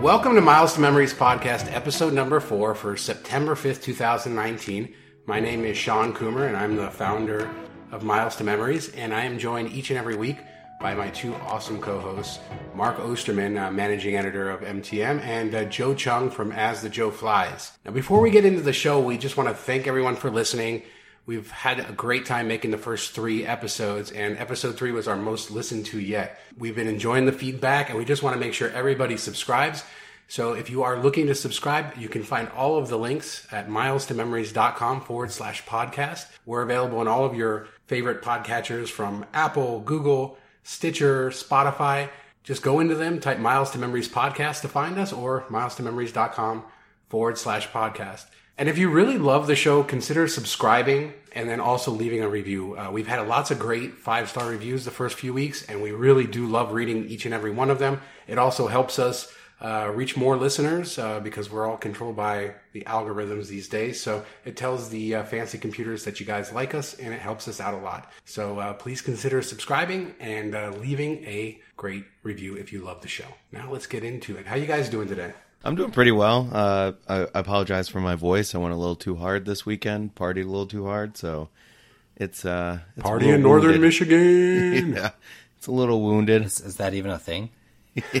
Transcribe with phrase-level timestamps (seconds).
[0.00, 4.94] Welcome to Miles to Memories podcast, episode number four for September 5th, 2019.
[5.26, 7.50] My name is Sean Coomer, and I'm the founder
[7.92, 10.38] of Miles to Memories, and I am joined each and every week
[10.80, 12.38] by my two awesome co-hosts,
[12.74, 17.10] Mark Osterman, uh, managing editor of MTM, and uh, Joe Cheung from As the Joe
[17.10, 17.72] Flies.
[17.84, 20.82] Now, before we get into the show, we just want to thank everyone for listening.
[21.30, 25.14] We've had a great time making the first three episodes, and episode three was our
[25.14, 26.40] most listened to yet.
[26.58, 29.84] We've been enjoying the feedback, and we just want to make sure everybody subscribes.
[30.26, 33.68] So if you are looking to subscribe, you can find all of the links at
[33.68, 36.26] milestomemories.com forward slash podcast.
[36.46, 42.08] We're available on all of your favorite podcatchers from Apple, Google, Stitcher, Spotify.
[42.42, 46.64] Just go into them, type Miles to Memories podcast to find us or milestomemories.com
[47.08, 48.26] forward slash podcast.
[48.60, 52.76] And if you really love the show, consider subscribing and then also leaving a review.
[52.76, 55.92] Uh, we've had lots of great five star reviews the first few weeks, and we
[55.92, 58.02] really do love reading each and every one of them.
[58.28, 62.82] It also helps us uh, reach more listeners uh, because we're all controlled by the
[62.82, 63.98] algorithms these days.
[63.98, 67.48] So it tells the uh, fancy computers that you guys like us and it helps
[67.48, 68.12] us out a lot.
[68.26, 73.08] So uh, please consider subscribing and uh, leaving a great review if you love the
[73.08, 73.28] show.
[73.52, 74.46] Now let's get into it.
[74.46, 75.32] How you guys doing today?
[75.64, 76.48] I'm doing pretty well.
[76.50, 78.54] Uh, I, I, apologize for my voice.
[78.54, 81.18] I went a little too hard this weekend, partied a little too hard.
[81.18, 81.50] So
[82.16, 83.80] it's, uh, it's party in northern wounded.
[83.82, 84.92] Michigan.
[84.96, 85.10] yeah,
[85.58, 86.44] it's a little wounded.
[86.44, 87.50] Is, is that even a thing?
[87.94, 88.20] yeah.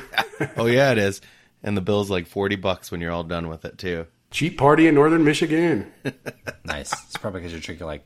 [0.56, 1.20] Oh yeah, it is.
[1.62, 4.06] And the bill's like forty bucks when you're all done with it too.
[4.30, 5.90] Cheap party in Northern Michigan.
[6.64, 6.92] nice.
[6.92, 8.04] It's probably because you're drinking like.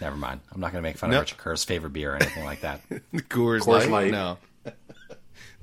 [0.00, 0.40] Never mind.
[0.52, 1.18] I'm not going to make fun nope.
[1.18, 2.88] of Richard Kerr's favorite beer or anything like that.
[2.88, 3.90] Coors, Coors Light?
[3.90, 4.12] Light.
[4.12, 4.38] No.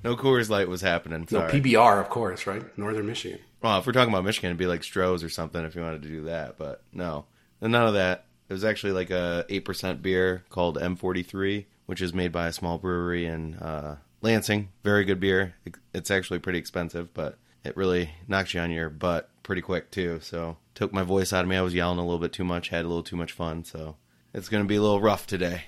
[0.05, 1.27] No Coors Light was happening.
[1.27, 1.51] Sorry.
[1.51, 2.63] No PBR, of course, right?
[2.77, 3.39] Northern Michigan.
[3.61, 6.03] Well, if we're talking about Michigan, it'd be like Stroh's or something if you wanted
[6.03, 6.57] to do that.
[6.57, 7.25] But no,
[7.61, 8.25] none of that.
[8.47, 12.53] It was actually like a eight percent beer called M43, which is made by a
[12.53, 15.55] small brewery in uh, Lansing, very good beer.
[15.93, 20.19] It's actually pretty expensive, but it really knocks you on your butt pretty quick too.
[20.21, 21.55] So took my voice out of me.
[21.55, 23.63] I was yelling a little bit too much, had a little too much fun.
[23.63, 23.97] So
[24.33, 25.63] it's going to be a little rough today.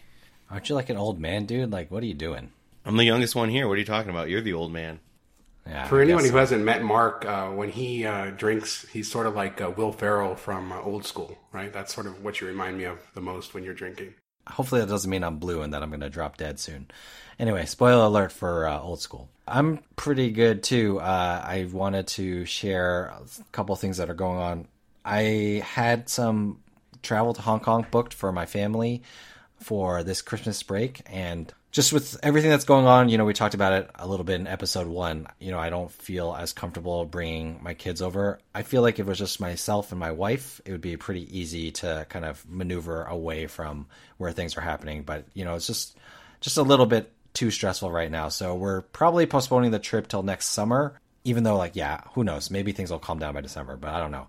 [0.49, 1.71] Aren't you like an old man, dude?
[1.71, 2.51] Like, what are you doing?
[2.87, 3.67] I'm the youngest one here.
[3.67, 4.29] What are you talking about?
[4.29, 4.99] You're the old man.
[5.67, 6.37] Yeah, For anyone who so.
[6.37, 10.35] hasn't met Mark, uh, when he uh, drinks, he's sort of like uh, Will Ferrell
[10.35, 11.73] from uh, Old School, right?
[11.73, 14.13] That's sort of what you remind me of the most when you're drinking.
[14.47, 16.89] Hopefully, that doesn't mean I'm blue and that I'm going to drop dead soon.
[17.37, 19.27] Anyway, spoiler alert for uh, old school.
[19.45, 21.01] I'm pretty good too.
[21.01, 24.67] Uh, I wanted to share a couple things that are going on.
[25.03, 26.61] I had some
[27.03, 29.03] travel to Hong Kong booked for my family
[29.59, 33.53] for this Christmas break, and just with everything that's going on, you know, we talked
[33.53, 35.27] about it a little bit in episode one.
[35.39, 38.39] You know, I don't feel as comfortable bringing my kids over.
[38.55, 41.37] I feel like if it was just myself and my wife, it would be pretty
[41.37, 45.03] easy to kind of maneuver away from where things are happening.
[45.03, 45.97] But you know, it's just
[46.39, 48.29] just a little bit too stressful right now.
[48.29, 50.99] So we're probably postponing the trip till next summer.
[51.23, 52.49] Even though, like, yeah, who knows?
[52.49, 54.27] Maybe things will calm down by December, but I don't know.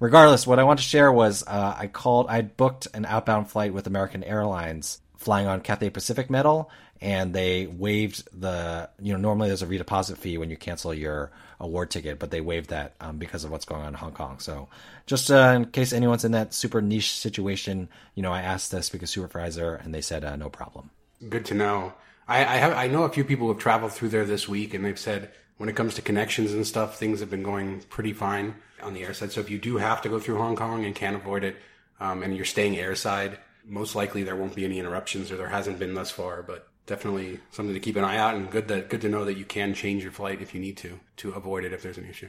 [0.00, 3.72] Regardless, what I want to share was uh, I called, I booked an outbound flight
[3.72, 6.70] with American Airlines flying on Cathay Pacific metal,
[7.02, 11.30] and they waived the, you know, normally there's a redeposit fee when you cancel your
[11.60, 14.38] award ticket, but they waived that um, because of what's going on in Hong Kong.
[14.38, 14.68] So
[15.04, 18.82] just uh, in case anyone's in that super niche situation, you know, I asked the
[18.82, 20.88] speaker supervisor, and they said uh, no problem.
[21.28, 21.92] Good to know.
[22.26, 24.72] I I, have, I know a few people who have traveled through there this week,
[24.72, 28.14] and they've said when it comes to connections and stuff, things have been going pretty
[28.14, 29.30] fine on the airside.
[29.30, 31.56] So if you do have to go through Hong Kong and can't avoid it,
[32.00, 33.36] um, and you're staying airside,
[33.70, 36.42] most likely there won't be any interruptions, or there hasn't been thus far.
[36.42, 39.38] But definitely something to keep an eye out, and good that good to know that
[39.38, 42.08] you can change your flight if you need to to avoid it if there's an
[42.08, 42.28] issue.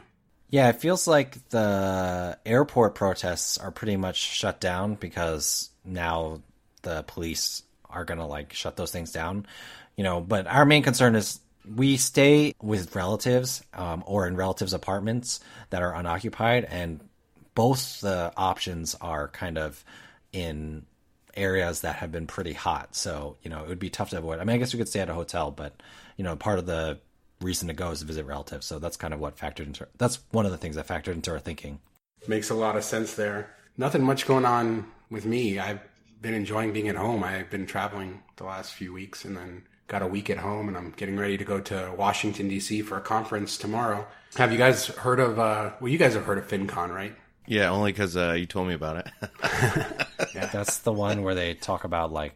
[0.50, 6.42] Yeah, it feels like the airport protests are pretty much shut down because now
[6.82, 9.46] the police are going to like shut those things down
[9.96, 14.74] you know, but our main concern is we stay with relatives um, or in relatives'
[14.74, 15.40] apartments
[15.70, 17.02] that are unoccupied, and
[17.54, 19.84] both the options are kind of
[20.34, 20.86] in
[21.36, 22.96] areas that have been pretty hot.
[22.96, 24.40] So, you know, it would be tough to avoid.
[24.40, 25.82] I mean, I guess we could stay at a hotel, but,
[26.18, 27.00] you know, part of the
[27.42, 28.66] reason to go is to visit relatives.
[28.66, 31.32] So that's kind of what factored into that's one of the things that factored into
[31.32, 31.80] our thinking.
[32.28, 33.56] Makes a lot of sense there.
[33.78, 35.60] Nothing much going on with me.
[35.60, 35.80] I've
[36.22, 37.24] been enjoying being at home.
[37.24, 40.78] I've been traveling the last few weeks and then got a week at home and
[40.78, 44.08] I'm getting ready to go to Washington DC for a conference tomorrow.
[44.36, 47.16] Have you guys heard of uh well you guys have heard of FinCon, right?
[47.48, 50.08] Yeah, only because uh, you told me about it.
[50.52, 52.36] That's the one where they talk about like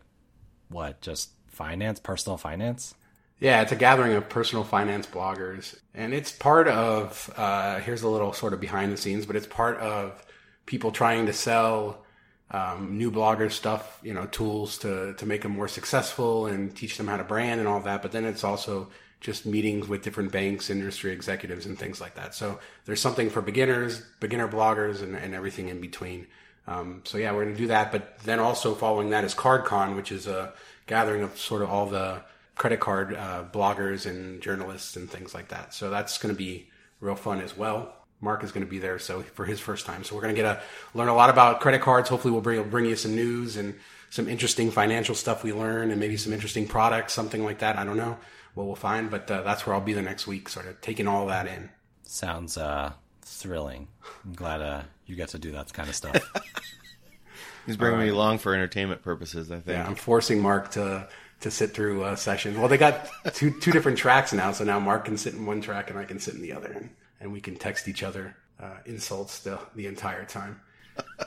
[0.69, 2.95] what, just finance, personal finance.
[3.39, 7.31] Yeah, it's a gathering of personal finance bloggers, and it's part of.
[7.35, 10.25] Uh, here's a little sort of behind the scenes, but it's part of
[10.65, 12.05] people trying to sell
[12.51, 16.97] um, new bloggers stuff, you know, tools to to make them more successful and teach
[16.97, 18.01] them how to brand and all that.
[18.01, 18.89] But then it's also
[19.21, 22.35] just meetings with different banks, industry executives, and things like that.
[22.35, 26.27] So there's something for beginners, beginner bloggers, and, and everything in between.
[26.67, 27.91] Um, so yeah, we're going to do that.
[27.91, 30.53] But then also following that is CardCon, which is a
[30.87, 32.21] gathering of sort of all the
[32.55, 35.73] credit card uh, bloggers and journalists and things like that.
[35.73, 36.69] So that's going to be
[36.99, 37.93] real fun as well.
[38.21, 40.03] Mark is going to be there, so for his first time.
[40.03, 40.61] So we're going to get a
[40.93, 42.09] learn a lot about credit cards.
[42.09, 43.75] Hopefully, we'll bring bring you some news and
[44.09, 47.77] some interesting financial stuff we learn, and maybe some interesting products, something like that.
[47.77, 48.17] I don't know
[48.55, 51.07] what we'll find, but uh, that's where I'll be the next week, sort of taking
[51.07, 51.69] all that in.
[52.03, 53.87] Sounds uh, thrilling.
[54.25, 56.17] I'm glad uh, you get to do that kind of stuff.
[57.65, 59.51] He's bringing me along for entertainment purposes.
[59.51, 59.77] I think.
[59.77, 61.07] Yeah, I'm forcing Mark to
[61.41, 62.59] to sit through a session.
[62.59, 65.61] Well, they got two two different tracks now, so now Mark can sit in one
[65.61, 68.35] track and I can sit in the other, and, and we can text each other
[68.61, 70.61] uh, insults the the entire time.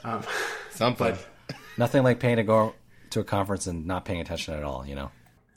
[0.04, 0.22] Um,
[0.70, 1.16] Something.
[1.16, 1.26] but
[1.76, 2.74] Nothing like paying to go
[3.10, 5.10] to a conference and not paying attention at all, you know?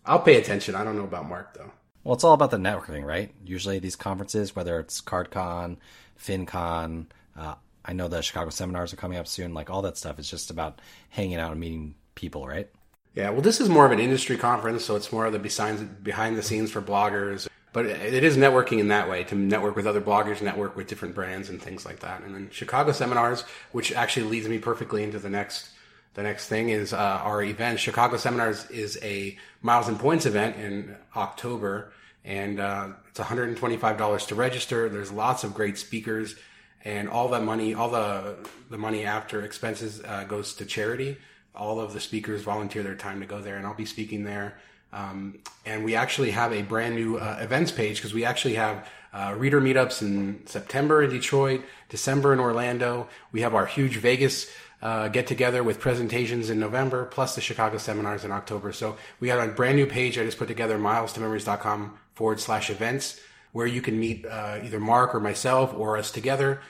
[0.06, 0.76] I'll pay attention.
[0.76, 1.72] I don't know about Mark though.
[2.04, 3.32] Well, it's all about the networking, right?
[3.46, 5.78] Usually these conferences, whether it's CardCon,
[6.20, 7.06] FinCon,
[7.38, 7.56] uh,
[7.86, 10.50] I know the Chicago seminars are coming up soon, like all that stuff is just
[10.50, 12.70] about hanging out and meeting people, right?
[13.14, 16.04] Yeah, well, this is more of an industry conference, so it's more of the behind
[16.04, 17.48] behind the scenes for bloggers.
[17.74, 21.16] But it is networking in that way to network with other bloggers, network with different
[21.16, 22.22] brands and things like that.
[22.22, 25.70] And then Chicago seminars, which actually leads me perfectly into the next
[26.14, 27.80] the next thing is uh, our event.
[27.80, 31.94] Chicago Seminars is a Miles and Points event in October,
[32.26, 34.90] and uh, it's $125 to register.
[34.90, 36.36] There's lots of great speakers,
[36.84, 38.36] and all that money, all the
[38.70, 41.18] the money after expenses uh, goes to charity.
[41.56, 44.58] All of the speakers volunteer their time to go there, and I'll be speaking there.
[44.94, 48.88] Um, and we actually have a brand new uh, events page because we actually have
[49.14, 53.08] uh, reader meetups in September in Detroit, December in Orlando.
[53.32, 54.50] We have our huge Vegas
[54.82, 58.74] uh, get together with presentations in November, plus the Chicago seminars in October.
[58.74, 63.20] So we got a brand new page I just put together, milestomemories.com forward slash events,
[63.52, 66.62] where you can meet uh, either Mark or myself or us together,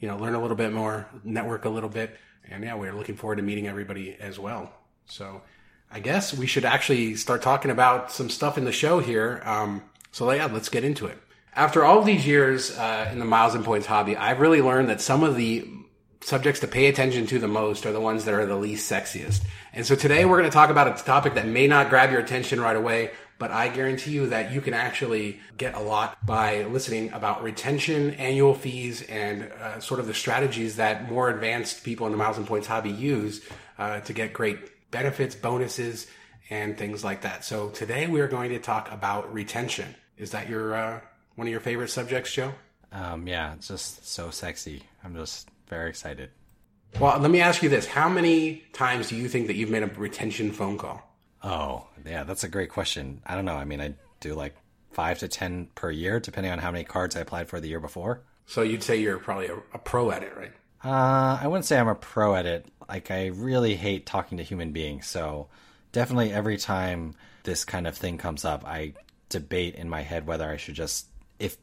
[0.00, 2.16] you know, learn a little bit more, network a little bit.
[2.50, 4.72] And yeah, we're looking forward to meeting everybody as well.
[5.06, 5.42] So
[5.90, 9.40] I guess we should actually start talking about some stuff in the show here.
[9.44, 9.82] Um,
[10.12, 11.18] so yeah, let's get into it.
[11.56, 15.00] After all these years uh, in the miles and points hobby, I've really learned that
[15.00, 15.66] some of the
[16.24, 19.42] subjects to pay attention to the most are the ones that are the least sexiest.
[19.72, 22.20] And so today we're going to talk about a topic that may not grab your
[22.20, 26.64] attention right away, but I guarantee you that you can actually get a lot by
[26.64, 32.06] listening about retention, annual fees, and uh, sort of the strategies that more advanced people
[32.06, 33.42] in the miles and points hobby use
[33.78, 36.06] uh, to get great benefits, bonuses,
[36.48, 37.44] and things like that.
[37.44, 39.94] So today we are going to talk about retention.
[40.16, 41.00] Is that your uh,
[41.34, 42.54] one of your favorite subjects, Joe?
[42.92, 44.84] Um, yeah, it's just so sexy.
[45.02, 46.30] I'm just very excited.
[47.00, 49.82] Well, let me ask you this: How many times do you think that you've made
[49.82, 51.02] a retention phone call?
[51.42, 53.20] Oh, yeah, that's a great question.
[53.26, 53.56] I don't know.
[53.56, 54.54] I mean, I do like
[54.92, 57.80] five to ten per year, depending on how many cards I applied for the year
[57.80, 58.22] before.
[58.46, 60.52] So you'd say you're probably a, a pro at it, right?
[60.84, 62.66] Uh, I wouldn't say I'm a pro at it.
[62.88, 65.06] Like, I really hate talking to human beings.
[65.06, 65.48] So,
[65.92, 68.92] definitely every time this kind of thing comes up, I
[69.30, 71.06] debate in my head whether I should just,
[71.38, 71.56] if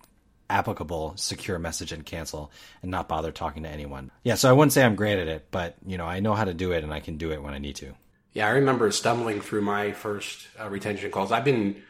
[0.51, 4.11] applicable, secure message and cancel and not bother talking to anyone.
[4.23, 6.43] Yeah, so I wouldn't say I'm great at it, but, you know, I know how
[6.43, 7.93] to do it and I can do it when I need to.
[8.33, 11.31] Yeah, I remember stumbling through my first uh, retention calls.
[11.31, 11.81] I've been,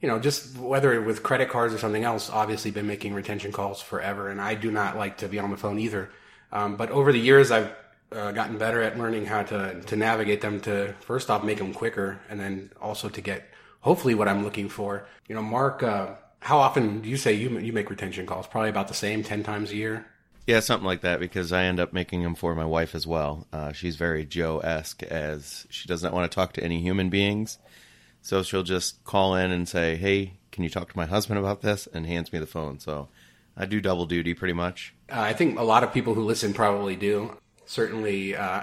[0.00, 3.80] you know, just whether with credit cards or something else, obviously been making retention calls
[3.80, 6.10] forever, and I do not like to be on the phone either.
[6.52, 7.72] Um, but over the years, I've
[8.12, 11.72] uh, gotten better at learning how to to navigate them to first off make them
[11.74, 13.48] quicker, and then also to get
[13.80, 15.06] hopefully what I'm looking for.
[15.26, 18.46] You know, Mark, uh, how often do you say you you make retention calls?
[18.46, 20.06] Probably about the same, ten times a year.
[20.46, 23.46] Yeah, something like that because I end up making them for my wife as well.
[23.52, 27.10] Uh, she's very Joe esque as she does not want to talk to any human
[27.10, 27.58] beings.
[28.22, 31.60] So she'll just call in and say, Hey, can you talk to my husband about
[31.60, 31.86] this?
[31.92, 32.78] And hands me the phone.
[32.78, 33.08] So
[33.58, 34.94] I do double duty pretty much.
[35.12, 37.36] Uh, I think a lot of people who listen probably do.
[37.66, 38.62] Certainly, uh,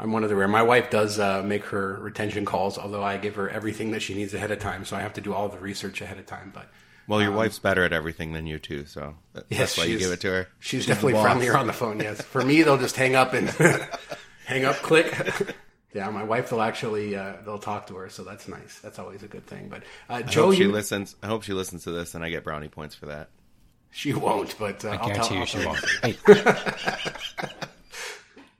[0.00, 0.48] I'm one of the rare.
[0.48, 4.14] My wife does uh, make her retention calls, although I give her everything that she
[4.14, 6.50] needs ahead of time, so I have to do all the research ahead of time.
[6.52, 6.68] But
[7.08, 9.98] Well, your wife's better at everything than you too, so that- Yes, that's why you
[9.98, 10.48] give it to her.
[10.60, 11.24] She's definitely boss.
[11.24, 11.98] friendlier on the phone.
[12.00, 13.48] Yes, for me they'll just hang up and
[14.46, 15.12] hang up, click.
[15.94, 18.78] yeah, my wife they'll actually uh, they'll talk to her, so that's nice.
[18.80, 19.68] That's always a good thing.
[19.68, 21.16] But uh, I Joe, hope she you, listens.
[21.22, 23.28] I hope she listens to this, and I get brownie points for that.
[23.90, 26.26] she won't, but uh, I I'll guarantee tell, you I'll she tell won't.
[26.26, 27.12] Hey,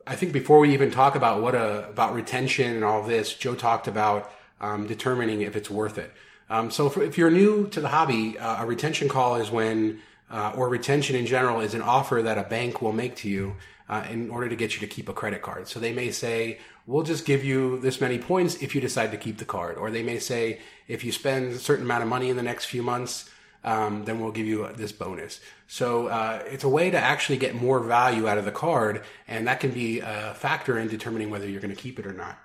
[0.07, 3.55] I think before we even talk about what a, about retention and all this, Joe
[3.55, 4.31] talked about
[4.61, 6.13] um, determining if it's worth it.
[6.53, 10.03] Um, so for, if you're new to the hobby, uh, a retention call is when,
[10.31, 13.57] uh, or retention in general is an offer that a bank will make to you
[13.89, 15.67] uh, in order to get you to keep a credit card.
[15.67, 19.17] So they may say, we'll just give you this many points if you decide to
[19.17, 19.79] keep the card.
[19.79, 22.67] Or they may say, if you spend a certain amount of money in the next
[22.67, 23.31] few months,
[23.65, 25.41] um, then we'll give you this bonus.
[25.69, 29.49] So uh, it's a way to actually get more value out of the card, and
[29.49, 32.39] that can be a factor in determining whether you're going to keep it or not.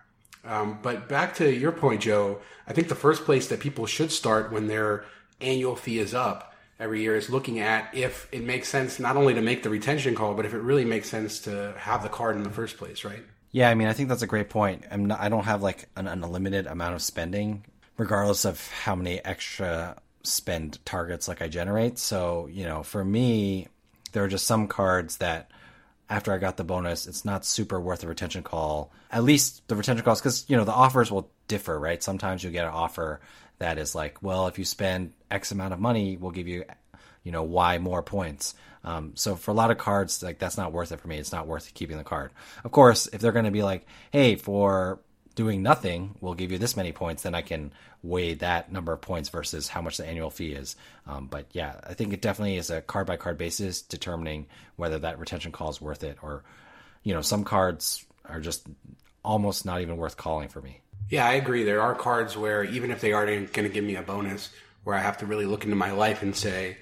[0.47, 4.11] Um, but back to your point, Joe, I think the first place that people should
[4.11, 5.03] start when their
[5.41, 9.33] annual fee is up every year is looking at if it makes sense not only
[9.33, 12.35] to make the retention call, but if it really makes sense to have the card
[12.35, 13.23] in the first place, right?
[13.51, 14.85] Yeah, I mean, I think that's a great point.
[14.91, 17.65] I'm not, I don't have like an unlimited amount of spending,
[17.97, 21.97] regardless of how many extra spend targets like I generate.
[21.97, 23.67] So, you know, for me,
[24.11, 25.49] there are just some cards that
[26.09, 28.91] after I got the bonus, it's not super worth a retention call.
[29.11, 32.01] At least the retention calls, because, you know, the offers will differ, right?
[32.01, 33.19] Sometimes you get an offer
[33.59, 36.63] that is like, well, if you spend X amount of money, we'll give you,
[37.23, 38.55] you know, Y more points.
[38.83, 41.17] Um, so for a lot of cards, like that's not worth it for me.
[41.17, 42.31] It's not worth keeping the card.
[42.63, 44.99] Of course, if they're going to be like, hey, for
[45.37, 49.01] doing nothing, we'll give you this many points, then I can weigh that number of
[49.01, 50.75] points versus how much the annual fee is.
[51.05, 54.97] Um, but yeah, I think it definitely is a card by card basis determining whether
[54.97, 56.43] that retention call is worth it or,
[57.03, 58.67] you know, some cards are just
[59.23, 60.81] almost not even worth calling for me.
[61.09, 61.63] Yeah, I agree.
[61.63, 64.49] There are cards where even if they aren't going to give me a bonus,
[64.83, 66.77] where I have to really look into my life and say,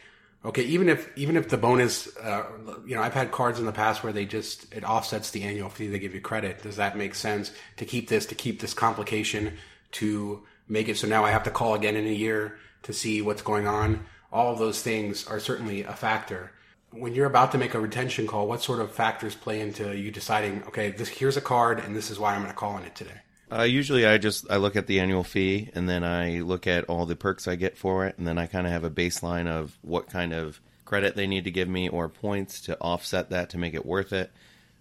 [0.46, 2.46] okay, even if even if the bonus, uh,
[2.86, 5.70] you know, I've had cards in the past where they just it offsets the annual
[5.70, 6.62] fee, they give you credit.
[6.62, 9.58] Does that make sense to keep this to keep this complication
[9.94, 13.22] to make it so now I have to call again in a year to see
[13.22, 14.06] what's going on?
[14.32, 16.52] All of those things are certainly a factor.
[16.92, 20.12] When you're about to make a retention call, what sort of factors play into you
[20.12, 22.84] deciding, okay, this here's a card and this is why I'm going to call on
[22.84, 23.22] it today?
[23.52, 26.86] Uh, usually, I just I look at the annual fee, and then I look at
[26.86, 29.48] all the perks I get for it, and then I kind of have a baseline
[29.48, 33.52] of what kind of credit they need to give me or points to offset that
[33.52, 34.32] to make it worth it.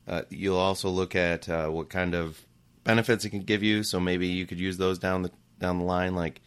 [0.06, 2.44] Uh, you'll also look at uh, what kind of
[2.84, 5.84] benefits it can give you, so maybe you could use those down the down the
[5.84, 6.14] line.
[6.14, 6.40] Like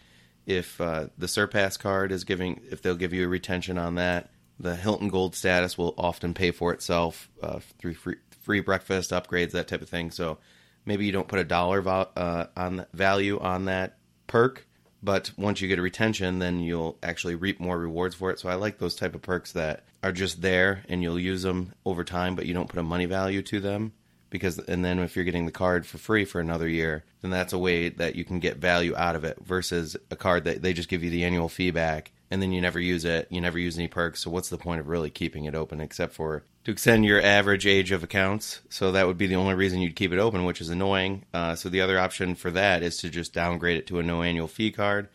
[0.46, 4.30] if uh, the Surpass card is giving, if they'll give you a retention on that,
[4.60, 9.52] the Hilton Gold status will often pay for itself uh, through free, free breakfast upgrades,
[9.52, 10.10] that type of thing.
[10.12, 10.38] So
[10.88, 14.66] maybe you don't put a dollar val- uh, on value on that perk,
[15.04, 18.40] but once you get a retention, then you'll actually reap more rewards for it.
[18.40, 21.74] So I like those type of perks that are just there and you'll use them
[21.86, 23.94] over time, but you don't put a money value to them.
[24.30, 27.54] Because and then if you're getting the card for free for another year, then that's
[27.54, 30.74] a way that you can get value out of it versus a card that they
[30.74, 33.58] just give you the annual fee back and then you never use it, you never
[33.58, 34.22] use any perks.
[34.22, 37.66] So what's the point of really keeping it open except for to extend your average
[37.66, 38.62] age of accounts?
[38.70, 41.26] So that would be the only reason you'd keep it open, which is annoying.
[41.34, 44.24] Uh, so the other option for that is to just downgrade it to a no
[44.24, 45.08] annual fee card,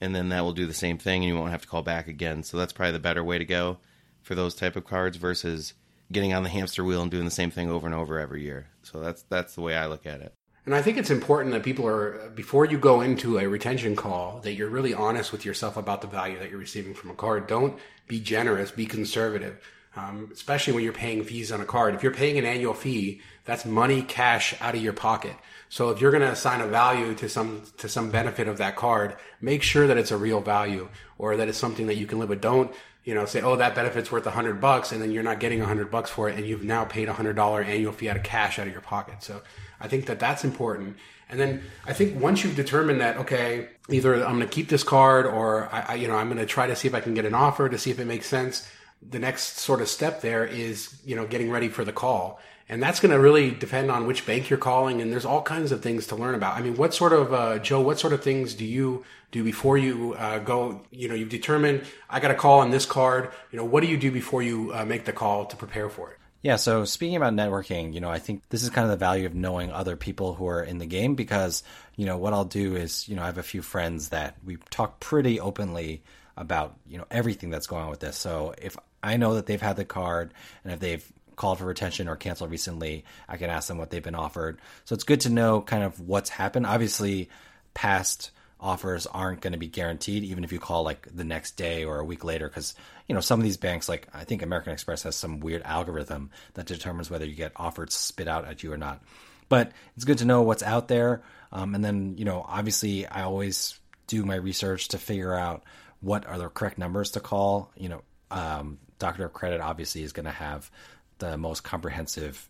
[0.00, 2.06] and then that will do the same thing, and you won't have to call back
[2.06, 2.42] again.
[2.42, 3.78] So that's probably the better way to go
[4.22, 5.74] for those type of cards versus
[6.12, 8.68] getting on the hamster wheel and doing the same thing over and over every year.
[8.82, 10.34] So that's that's the way I look at it.
[10.64, 14.38] And I think it's important that people are, before you go into a retention call,
[14.44, 17.48] that you're really honest with yourself about the value that you're receiving from a card.
[17.48, 19.60] Don't be generous, be conservative,
[19.96, 21.96] um, especially when you're paying fees on a card.
[21.96, 25.34] If you're paying an annual fee, that's money cash out of your pocket.
[25.72, 28.76] So if you're going to assign a value to some, to some benefit of that
[28.76, 32.18] card, make sure that it's a real value or that it's something that you can
[32.18, 32.42] live with.
[32.42, 32.70] Don't,
[33.04, 35.62] you know, say, oh, that benefit's worth a hundred bucks and then you're not getting
[35.62, 38.18] a hundred bucks for it and you've now paid a hundred dollar annual fee out
[38.18, 39.22] of cash out of your pocket.
[39.22, 39.40] So
[39.80, 40.98] I think that that's important.
[41.30, 44.84] And then I think once you've determined that, okay, either I'm going to keep this
[44.84, 47.14] card or I, I you know, I'm going to try to see if I can
[47.14, 48.68] get an offer to see if it makes sense.
[49.08, 52.40] The next sort of step there is, you know, getting ready for the call.
[52.72, 55.02] And that's going to really depend on which bank you're calling.
[55.02, 56.56] And there's all kinds of things to learn about.
[56.56, 59.76] I mean, what sort of, uh, Joe, what sort of things do you do before
[59.76, 60.80] you uh, go?
[60.90, 63.30] You know, you've determined I got a call on this card.
[63.50, 66.12] You know, what do you do before you uh, make the call to prepare for
[66.12, 66.16] it?
[66.40, 69.26] Yeah, so speaking about networking, you know, I think this is kind of the value
[69.26, 71.62] of knowing other people who are in the game because,
[71.96, 74.56] you know, what I'll do is, you know, I have a few friends that we
[74.70, 76.04] talk pretty openly
[76.38, 78.16] about, you know, everything that's going on with this.
[78.16, 80.32] So if I know that they've had the card
[80.64, 84.02] and if they've called for retention or canceled recently, I can ask them what they've
[84.02, 84.60] been offered.
[84.84, 86.66] So it's good to know kind of what's happened.
[86.66, 87.28] Obviously,
[87.74, 88.30] past
[88.62, 91.98] offers aren't going to be guaranteed, even if you call like the next day or
[91.98, 92.48] a week later.
[92.48, 92.74] Because
[93.08, 96.30] you know some of these banks, like I think American Express has some weird algorithm
[96.54, 99.02] that determines whether you get offers spit out at you or not.
[99.48, 103.24] But it's good to know what's out there, um, and then you know obviously I
[103.24, 105.64] always do my research to figure out
[106.00, 107.70] what are the correct numbers to call.
[107.76, 110.70] You know, um, Doctor of Credit obviously is going to have
[111.22, 112.48] the most comprehensive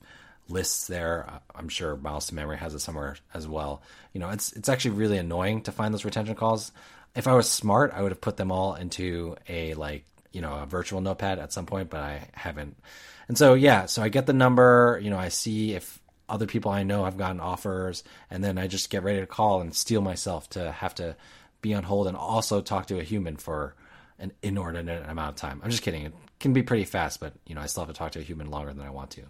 [0.48, 1.40] lists there.
[1.54, 3.82] I'm sure Miles to Memory has it somewhere as well.
[4.12, 6.72] You know, it's it's actually really annoying to find those retention calls.
[7.14, 10.54] If I was smart, I would have put them all into a like you know
[10.54, 12.76] a virtual notepad at some point, but I haven't.
[13.28, 14.98] And so yeah, so I get the number.
[15.02, 18.66] You know, I see if other people I know have gotten offers, and then I
[18.66, 21.16] just get ready to call and steel myself to have to
[21.60, 23.74] be on hold and also talk to a human for
[24.18, 25.60] an inordinate amount of time.
[25.62, 26.06] I'm just kidding.
[26.06, 28.22] It can be pretty fast, but you know, I still have to talk to a
[28.22, 29.22] human longer than I want to.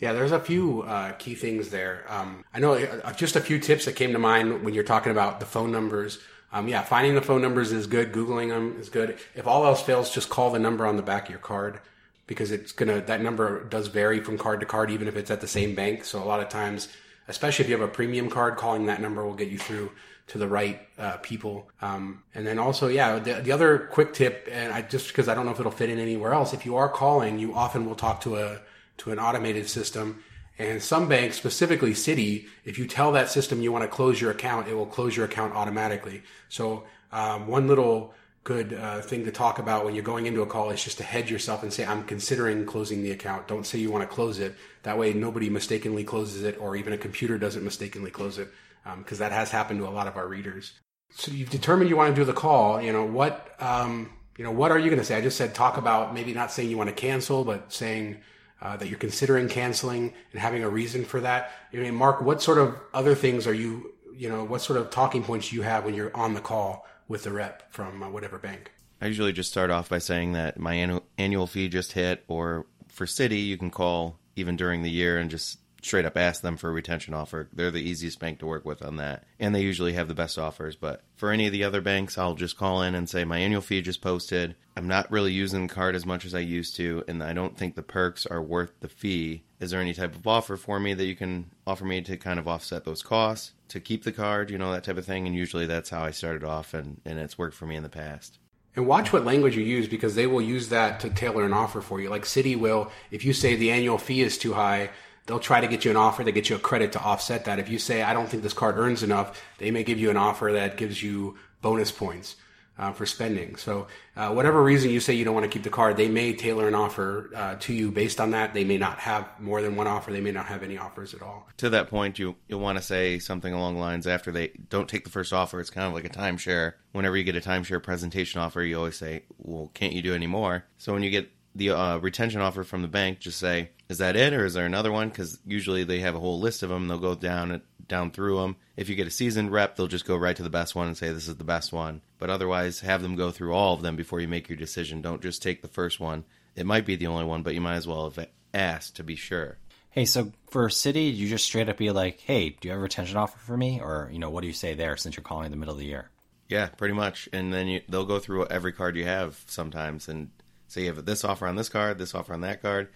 [0.00, 2.04] Yeah, there's a few uh, key things there.
[2.08, 5.12] Um, I know uh, just a few tips that came to mind when you're talking
[5.12, 6.18] about the phone numbers.
[6.52, 8.12] Um, yeah, finding the phone numbers is good.
[8.12, 9.18] Googling them is good.
[9.34, 11.80] If all else fails, just call the number on the back of your card
[12.26, 15.40] because it's gonna that number does vary from card to card, even if it's at
[15.40, 16.04] the same bank.
[16.04, 16.88] So a lot of times,
[17.28, 19.92] especially if you have a premium card, calling that number will get you through
[20.26, 21.68] to the right uh, people.
[21.82, 25.34] Um, and then also, yeah, the, the other quick tip, and I just because I
[25.34, 27.94] don't know if it'll fit in anywhere else, if you are calling, you often will
[27.94, 28.60] talk to a
[28.98, 30.22] to an automated system.
[30.56, 34.30] And some banks, specifically Citi, if you tell that system you want to close your
[34.30, 36.22] account, it will close your account automatically.
[36.48, 38.14] So um, one little
[38.44, 41.02] good uh, thing to talk about when you're going into a call is just to
[41.02, 43.48] hedge yourself and say, I'm considering closing the account.
[43.48, 44.54] Don't say you want to close it.
[44.84, 48.48] That way nobody mistakenly closes it or even a computer doesn't mistakenly close it
[48.98, 50.72] because um, that has happened to a lot of our readers.
[51.10, 52.80] So you've determined you want to do the call.
[52.80, 53.54] You know what?
[53.60, 55.16] Um, you know what are you going to say?
[55.16, 58.18] I just said talk about maybe not saying you want to cancel, but saying
[58.60, 61.52] uh, that you're considering canceling and having a reason for that.
[61.72, 63.92] I mean, Mark, what sort of other things are you?
[64.16, 67.24] You know, what sort of talking points you have when you're on the call with
[67.24, 68.72] the rep from uh, whatever bank?
[69.00, 73.06] I usually just start off by saying that my annual fee just hit, or for
[73.06, 76.70] city, you can call even during the year and just straight up ask them for
[76.70, 77.48] a retention offer.
[77.52, 79.24] They're the easiest bank to work with on that.
[79.38, 80.76] And they usually have the best offers.
[80.76, 83.60] But for any of the other banks, I'll just call in and say, my annual
[83.60, 84.56] fee just posted.
[84.76, 87.56] I'm not really using the card as much as I used to, and I don't
[87.56, 89.44] think the perks are worth the fee.
[89.60, 92.38] Is there any type of offer for me that you can offer me to kind
[92.38, 95.26] of offset those costs, to keep the card, you know, that type of thing?
[95.26, 97.88] And usually that's how I started off, and, and it's worked for me in the
[97.88, 98.38] past.
[98.76, 101.80] And watch what language you use because they will use that to tailor an offer
[101.80, 102.10] for you.
[102.10, 104.90] Like Citi will, if you say the annual fee is too high,
[105.26, 107.58] they'll try to get you an offer that get you a credit to offset that.
[107.58, 110.16] If you say, I don't think this card earns enough, they may give you an
[110.16, 112.36] offer that gives you bonus points
[112.78, 113.56] uh, for spending.
[113.56, 116.32] So, uh, whatever reason you say you don't want to keep the card, they may
[116.32, 118.52] tailor an offer uh, to you based on that.
[118.52, 120.10] They may not have more than one offer.
[120.12, 121.48] They may not have any offers at all.
[121.58, 124.88] To that point, you you'll want to say something along the lines after they don't
[124.88, 125.60] take the first offer.
[125.60, 126.74] It's kind of like a timeshare.
[126.92, 130.26] Whenever you get a timeshare presentation offer, you always say, "Well, can't you do any
[130.26, 133.98] more?" So when you get the uh, retention offer from the bank, just say, "Is
[133.98, 136.70] that it, or is there another one?" Because usually they have a whole list of
[136.70, 136.88] them.
[136.88, 138.56] They'll go down down through them.
[138.76, 140.96] If you get a seasoned rep, they'll just go right to the best one and
[140.96, 143.96] say, "This is the best one." But otherwise, have them go through all of them
[143.96, 145.02] before you make your decision.
[145.02, 146.24] Don't just take the first one.
[146.56, 149.16] It might be the only one, but you might as well have asked to be
[149.16, 149.58] sure.
[149.90, 152.82] Hey, so for Citi, you just straight up be like, "Hey, do you have a
[152.82, 155.46] retention offer for me?" Or you know, what do you say there since you're calling
[155.46, 156.10] in the middle of the year?
[156.48, 157.28] Yeah, pretty much.
[157.32, 160.30] And then you, they'll go through every card you have sometimes and
[160.68, 162.88] so you have this offer on this card, this offer on that card.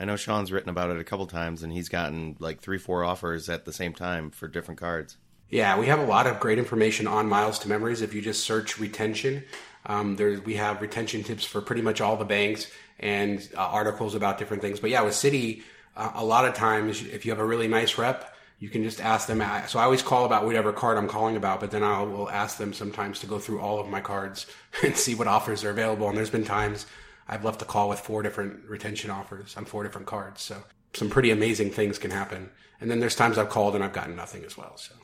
[0.00, 3.04] I know Sean's written about it a couple times, and he's gotten like three, four
[3.04, 5.16] offers at the same time for different cards.
[5.48, 8.00] Yeah, we have a lot of great information on Miles to Memories.
[8.00, 9.44] If you just search retention,
[9.84, 14.14] um, there we have retention tips for pretty much all the banks and uh, articles
[14.14, 14.80] about different things.
[14.80, 15.62] But yeah, with Citi,
[15.96, 19.00] uh, a lot of times if you have a really nice rep, you can just
[19.00, 19.42] ask them.
[19.66, 22.58] So I always call about whatever card I'm calling about, but then I will ask
[22.58, 24.46] them sometimes to go through all of my cards
[24.84, 26.08] and see what offers are available.
[26.08, 26.86] And there's been times
[27.28, 30.42] I've left a call with four different retention offers on four different cards.
[30.42, 30.62] So
[30.94, 32.50] some pretty amazing things can happen.
[32.80, 34.76] And then there's times I've called and I've gotten nothing as well.
[34.76, 34.94] So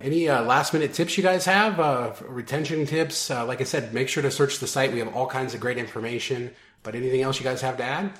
[0.00, 1.78] any uh, last minute tips you guys have?
[1.78, 3.30] Uh, retention tips?
[3.30, 4.92] Uh, like I said, make sure to search the site.
[4.92, 6.50] We have all kinds of great information.
[6.82, 8.12] But anything else you guys have to add?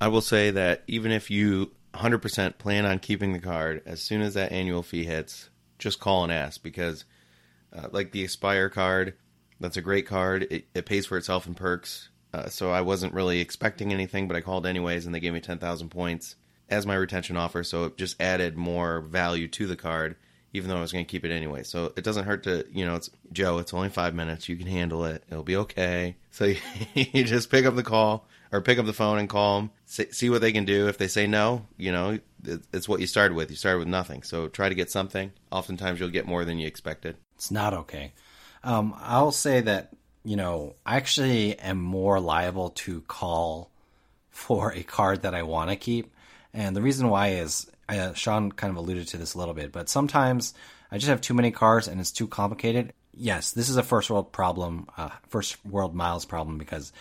[0.00, 4.22] I will say that even if you 100% plan on keeping the card, as soon
[4.22, 7.04] as that annual fee hits, just call and ask because,
[7.76, 9.14] uh, like the Aspire card,
[9.58, 10.46] that's a great card.
[10.50, 12.09] It, it pays for itself in perks.
[12.32, 15.40] Uh, so I wasn't really expecting anything, but I called anyways, and they gave me
[15.40, 16.36] 10,000 points
[16.68, 17.64] as my retention offer.
[17.64, 20.16] So it just added more value to the card,
[20.52, 21.64] even though I was going to keep it anyway.
[21.64, 24.48] So it doesn't hurt to, you know, it's Joe, it's only five minutes.
[24.48, 25.24] You can handle it.
[25.30, 26.16] It'll be okay.
[26.32, 26.58] So you,
[26.94, 30.30] you just pick up the call or pick up the phone and call them, see
[30.30, 30.86] what they can do.
[30.86, 32.20] If they say no, you know,
[32.72, 33.50] it's what you started with.
[33.50, 34.22] You started with nothing.
[34.22, 35.32] So try to get something.
[35.50, 37.16] Oftentimes you'll get more than you expected.
[37.34, 38.12] It's not okay.
[38.62, 39.92] Um, I'll say that
[40.30, 43.68] you know I actually am more liable to call
[44.30, 46.14] for a card that I want to keep,
[46.54, 49.72] and the reason why is uh, Sean kind of alluded to this a little bit,
[49.72, 50.54] but sometimes
[50.92, 52.92] I just have too many cards and it's too complicated.
[53.12, 56.92] Yes, this is a first world problem, uh, first world miles problem because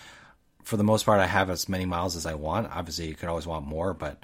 [0.64, 2.76] for the most part I have as many miles as I want.
[2.76, 4.18] Obviously, you could always want more, but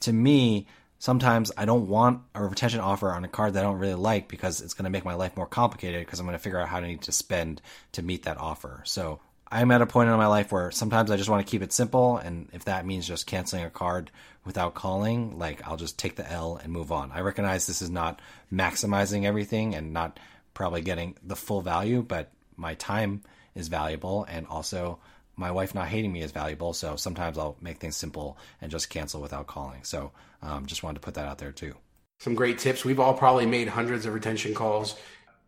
[0.00, 0.66] to me,
[1.04, 4.26] sometimes I don't want a retention offer on a card that I don't really like
[4.26, 6.66] because it's going to make my life more complicated because I'm going to figure out
[6.66, 7.60] how to need to spend
[7.92, 8.80] to meet that offer.
[8.86, 9.20] So
[9.52, 11.74] I'm at a point in my life where sometimes I just want to keep it
[11.74, 14.10] simple, and if that means just canceling a card
[14.46, 17.12] without calling, like I'll just take the L and move on.
[17.12, 20.18] I recognize this is not maximizing everything and not
[20.54, 23.20] probably getting the full value, but my time
[23.54, 25.00] is valuable, and also
[25.36, 26.72] my wife not hating me is valuable.
[26.72, 29.84] So sometimes I'll make things simple and just cancel without calling.
[29.84, 31.74] So um, just wanted to put that out there too.
[32.18, 32.84] Some great tips.
[32.84, 34.96] We've all probably made hundreds of retention calls.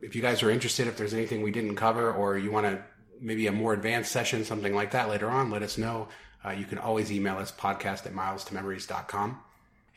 [0.00, 2.82] If you guys are interested, if there's anything we didn't cover, or you want to
[3.20, 6.08] maybe a more advanced session, something like that later on, let us know.
[6.44, 9.40] Uh, you can always email us podcast at miles to milestomemories.com.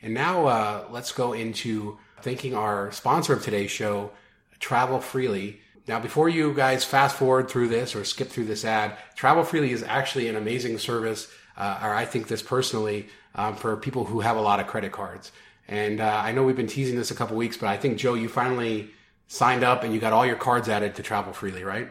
[0.02, 4.10] And now uh, let's go into thanking our sponsor of today's show,
[4.58, 5.60] Travel Freely.
[5.86, 9.72] Now, before you guys fast forward through this or skip through this ad, Travel Freely
[9.72, 14.20] is actually an amazing service, uh, or I think this personally, um, for people who
[14.20, 15.32] have a lot of credit cards.
[15.68, 18.14] And uh, I know we've been teasing this a couple weeks, but I think, Joe,
[18.14, 18.90] you finally
[19.28, 21.88] signed up and you got all your cards added to Travel Freely, right?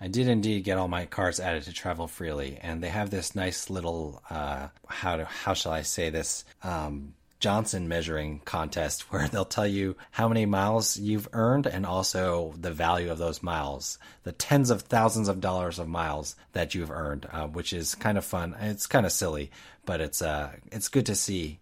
[0.00, 3.34] I did indeed get all my cards added to Travel Freely, and they have this
[3.34, 7.14] nice little uh, how to how shall I say this um,
[7.44, 12.70] Johnson measuring contest where they'll tell you how many miles you've earned and also the
[12.70, 17.28] value of those miles, the tens of thousands of dollars of miles that you've earned,
[17.30, 18.56] uh, which is kind of fun.
[18.58, 19.50] It's kind of silly,
[19.84, 21.58] but it's uh it's good to see.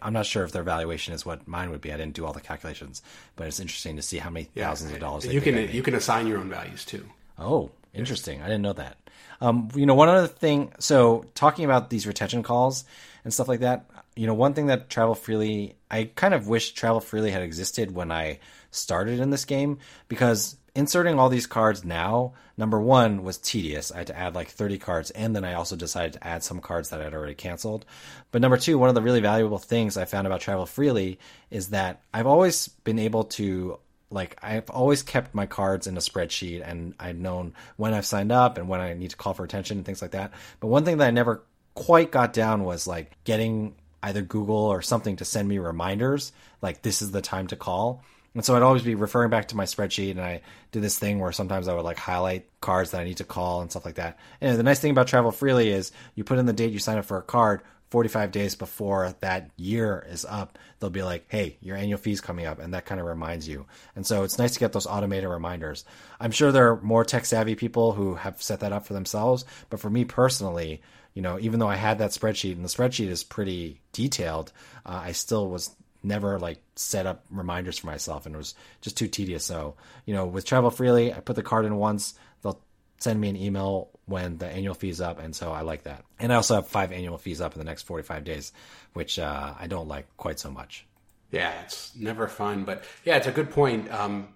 [0.00, 1.92] I'm not sure if their valuation is what mine would be.
[1.92, 3.02] I didn't do all the calculations,
[3.36, 4.68] but it's interesting to see how many yeah.
[4.68, 5.26] thousands of dollars.
[5.26, 7.04] You can you can assign your own values too.
[7.38, 8.40] Oh, interesting.
[8.40, 8.96] I didn't know that.
[9.42, 10.72] Um, you know, one other thing.
[10.78, 12.86] So, talking about these retention calls
[13.22, 13.84] and stuff like that.
[14.16, 17.94] You know, one thing that Travel Freely, I kind of wish Travel Freely had existed
[17.94, 23.38] when I started in this game because inserting all these cards now, number one, was
[23.38, 23.92] tedious.
[23.92, 26.60] I had to add like 30 cards, and then I also decided to add some
[26.60, 27.84] cards that I'd already canceled.
[28.30, 31.18] But number two, one of the really valuable things I found about Travel Freely
[31.50, 33.78] is that I've always been able to
[34.10, 38.30] like I've always kept my cards in a spreadsheet and I've known when I've signed
[38.30, 40.32] up and when I need to call for attention and things like that.
[40.60, 41.42] But one thing that I never
[41.74, 43.74] quite got down was like getting
[44.06, 48.02] either Google or something to send me reminders like this is the time to call.
[48.34, 51.18] And so I'd always be referring back to my spreadsheet and I do this thing
[51.18, 53.94] where sometimes I would like highlight cards that I need to call and stuff like
[53.96, 54.18] that.
[54.40, 56.98] And the nice thing about Travel Freely is you put in the date you sign
[56.98, 61.56] up for a card, 45 days before that year is up, they'll be like, hey,
[61.60, 62.58] your annual fee's coming up.
[62.58, 63.66] And that kind of reminds you.
[63.94, 65.84] And so it's nice to get those automated reminders.
[66.18, 69.44] I'm sure there are more tech savvy people who have set that up for themselves.
[69.70, 70.82] But for me personally,
[71.16, 74.52] you know, even though I had that spreadsheet and the spreadsheet is pretty detailed,
[74.84, 78.98] uh, I still was never like set up reminders for myself and it was just
[78.98, 79.42] too tedious.
[79.42, 82.60] So, you know, with Travel Freely, I put the card in once, they'll
[82.98, 86.04] send me an email when the annual fee's up, and so I like that.
[86.20, 88.52] And I also have five annual fees up in the next 45 days,
[88.92, 90.86] which uh, I don't like quite so much.
[91.32, 93.90] Yeah, it's never fun, but yeah, it's a good point.
[93.90, 94.28] Um,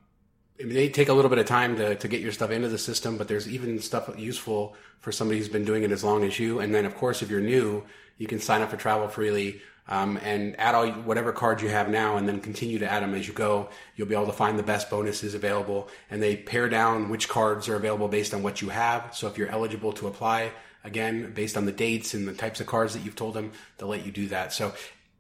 [0.65, 3.17] they take a little bit of time to, to get your stuff into the system,
[3.17, 6.61] but there's even stuff useful for somebody who's been doing it as long as you.
[6.61, 7.85] And then, of course, if you're new,
[8.19, 11.89] you can sign up for Travel Freely um, and add all whatever cards you have
[11.89, 13.71] now, and then continue to add them as you go.
[13.97, 17.69] You'll be able to find the best bonuses available, and they pare down which cards
[17.69, 19.17] are available based on what you have.
[19.17, 20.53] So if you're eligible to apply,
[20.85, 23.89] again based on the dates and the types of cards that you've told them, they'll
[23.89, 24.53] let you do that.
[24.53, 24.73] So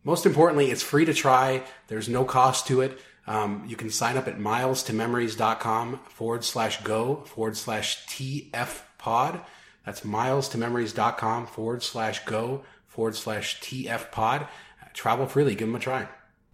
[0.04, 1.62] most importantly, it's free to try.
[1.88, 2.98] There's no cost to it.
[3.26, 9.40] Um, you can sign up at milestomemories.com forward slash go forward slash TF pod.
[9.84, 14.48] That's milestomemories.com forward slash go forward slash TF pod.
[14.92, 16.08] Travel freely, give them a try.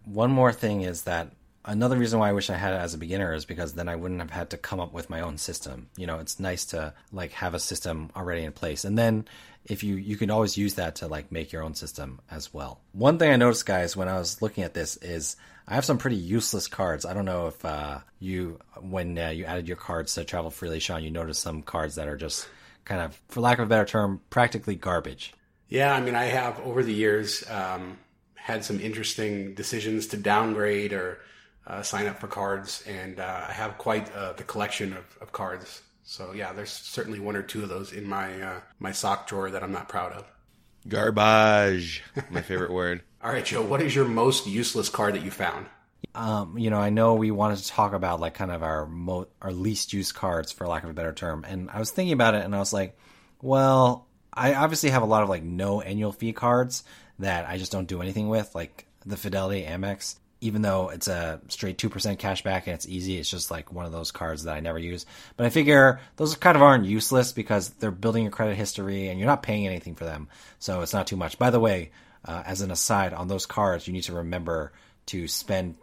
[0.05, 1.31] One more thing is that
[1.65, 3.95] another reason why I wish I had it as a beginner is because then I
[3.95, 5.89] wouldn't have had to come up with my own system.
[5.97, 8.85] You know, it's nice to like have a system already in place.
[8.85, 9.25] And then
[9.67, 12.81] if you you can always use that to like make your own system as well.
[12.93, 15.35] One thing I noticed guys when I was looking at this is
[15.67, 17.05] I have some pretty useless cards.
[17.05, 20.79] I don't know if uh, you when uh, you added your cards to Travel Freely
[20.79, 22.47] Sean, you noticed some cards that are just
[22.85, 25.33] kind of for lack of a better term practically garbage.
[25.69, 27.97] Yeah, I mean, I have over the years um,
[28.35, 31.19] had some interesting decisions to downgrade or
[31.67, 35.33] uh, sign up for cards, and uh, I have quite uh, the collection of, of,
[35.33, 35.81] cards.
[36.09, 39.51] So yeah, there's certainly one or two of those in my uh, my sock drawer
[39.51, 40.25] that I'm not proud of.
[40.87, 43.03] Garbage, my favorite word.
[43.21, 45.65] All right, Joe, what is your most useless card that you found?
[46.15, 49.27] um, you know, I know we wanted to talk about like kind of our mo-
[49.41, 51.45] our least used cards, for lack of a better term.
[51.47, 52.97] And I was thinking about it, and I was like,
[53.41, 56.83] well, I obviously have a lot of like no annual fee cards
[57.19, 60.15] that I just don't do anything with, like the Fidelity Amex.
[60.39, 63.71] Even though it's a straight two percent cash back and it's easy, it's just like
[63.71, 65.05] one of those cards that I never use.
[65.35, 69.19] But I figure those kind of aren't useless because they're building your credit history and
[69.19, 70.27] you're not paying anything for them,
[70.59, 71.39] so it's not too much.
[71.39, 71.91] By the way,
[72.25, 74.73] uh, as an aside, on those cards, you need to remember
[75.07, 75.75] to spend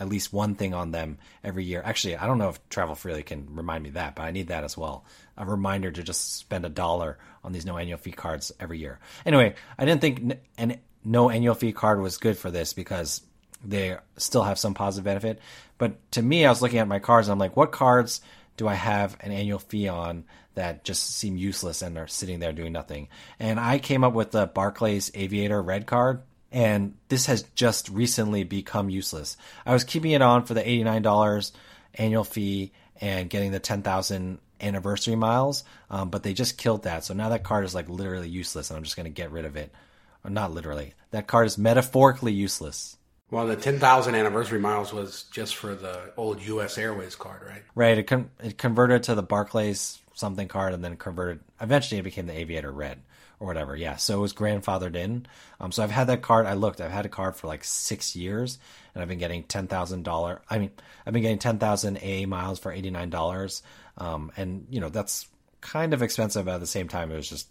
[0.00, 1.82] at least one thing on them every year.
[1.84, 4.64] Actually, I don't know if Travel Freely can remind me that, but I need that
[4.64, 5.04] as well.
[5.36, 8.98] A reminder to just spend a dollar on these no annual fee cards every year.
[9.24, 13.22] Anyway, I didn't think an no annual fee card was good for this because
[13.64, 15.40] they still have some positive benefit.
[15.78, 18.20] But to me, I was looking at my cards and I'm like, what cards
[18.56, 22.52] do I have an annual fee on that just seem useless and are sitting there
[22.52, 23.08] doing nothing?
[23.38, 26.22] And I came up with the Barclays Aviator Red card
[26.52, 29.36] and this has just recently become useless.
[29.64, 31.52] I was keeping it on for the $89
[31.94, 37.04] annual fee and getting the 10,000 anniversary miles, um, but they just killed that.
[37.04, 39.44] So now that card is like literally useless, and I'm just going to get rid
[39.46, 39.72] of it.
[40.24, 40.94] Or not literally.
[41.10, 42.96] That card is metaphorically useless.
[43.32, 46.76] Well, the 10,000 anniversary miles was just for the old U.S.
[46.76, 47.62] Airways card, right?
[47.74, 47.96] Right.
[47.96, 51.40] It, con- it converted to the Barclays something card and then converted.
[51.58, 53.00] Eventually, it became the Aviator Red
[53.40, 53.74] or whatever.
[53.74, 55.24] Yeah, so it was grandfathered in.
[55.58, 56.44] Um, so I've had that card.
[56.44, 56.82] I looked.
[56.82, 58.58] I've had a card for like six years,
[58.94, 60.42] and I've been getting ten thousand dollar.
[60.50, 60.70] I mean,
[61.06, 63.62] I've been getting ten thousand A miles for eighty nine dollars.
[63.96, 65.26] Um, and you know that's
[65.62, 66.44] kind of expensive.
[66.44, 67.48] But at the same time, it was just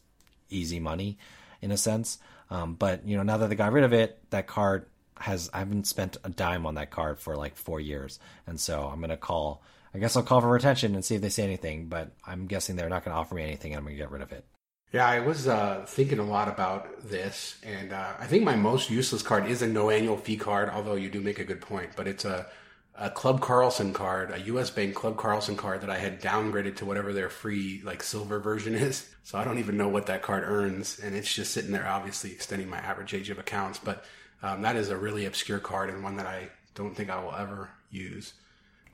[0.52, 1.18] easy money,
[1.60, 2.20] in a sense.
[2.52, 4.86] Um, but you know, now that they got rid of it, that card
[5.22, 8.88] has I haven't spent a dime on that card for like four years, and so
[8.88, 9.64] I'm gonna call.
[9.94, 12.78] I guess I'll call for retention and see if they say anything, but I'm guessing
[12.78, 14.46] they're not to offer me anything and I'm to get rid of it.
[14.94, 18.90] Yeah, I was uh, thinking a lot about this, and uh, I think my most
[18.90, 20.70] useless card is a no annual fee card.
[20.70, 22.48] Although you do make a good point, but it's a
[22.96, 24.70] a Club Carlson card, a U.S.
[24.70, 28.76] Bank Club Carlson card that I had downgraded to whatever their free like silver version
[28.76, 29.10] is.
[29.24, 32.32] So I don't even know what that card earns, and it's just sitting there, obviously
[32.32, 33.80] extending my average age of accounts.
[33.80, 34.04] But
[34.44, 37.34] um, that is a really obscure card and one that I don't think I will
[37.34, 38.34] ever use.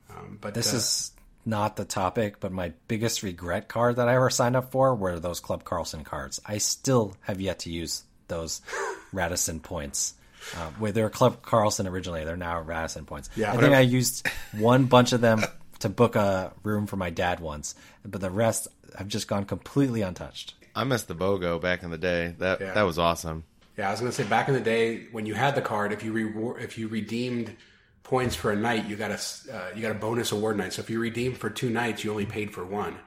[0.10, 1.12] Um, but this uh, is
[1.46, 5.20] not the topic, but my biggest regret card that I ever signed up for were
[5.20, 6.42] those Club Carlson cards.
[6.46, 8.62] I still have yet to use those
[9.14, 10.14] Radisson points.
[10.56, 13.30] Uh, where they were Club Carlson originally, they're now Radisson points.
[13.36, 15.44] Yeah, I think I used one bunch of them
[15.80, 20.04] to book a room for my dad once, but the rest have just gone completely
[20.04, 20.54] untouched.
[20.74, 22.36] I missed the BOGO back in the day.
[22.38, 22.74] That yeah.
[22.74, 23.44] that was awesome.
[23.78, 26.04] Yeah, I was gonna say back in the day when you had the card, if
[26.04, 27.56] you re- if you redeemed
[28.04, 29.20] points for a night, you got a
[29.54, 30.74] uh, you got a bonus award night.
[30.74, 32.98] So if you redeemed for two nights, you only paid for one.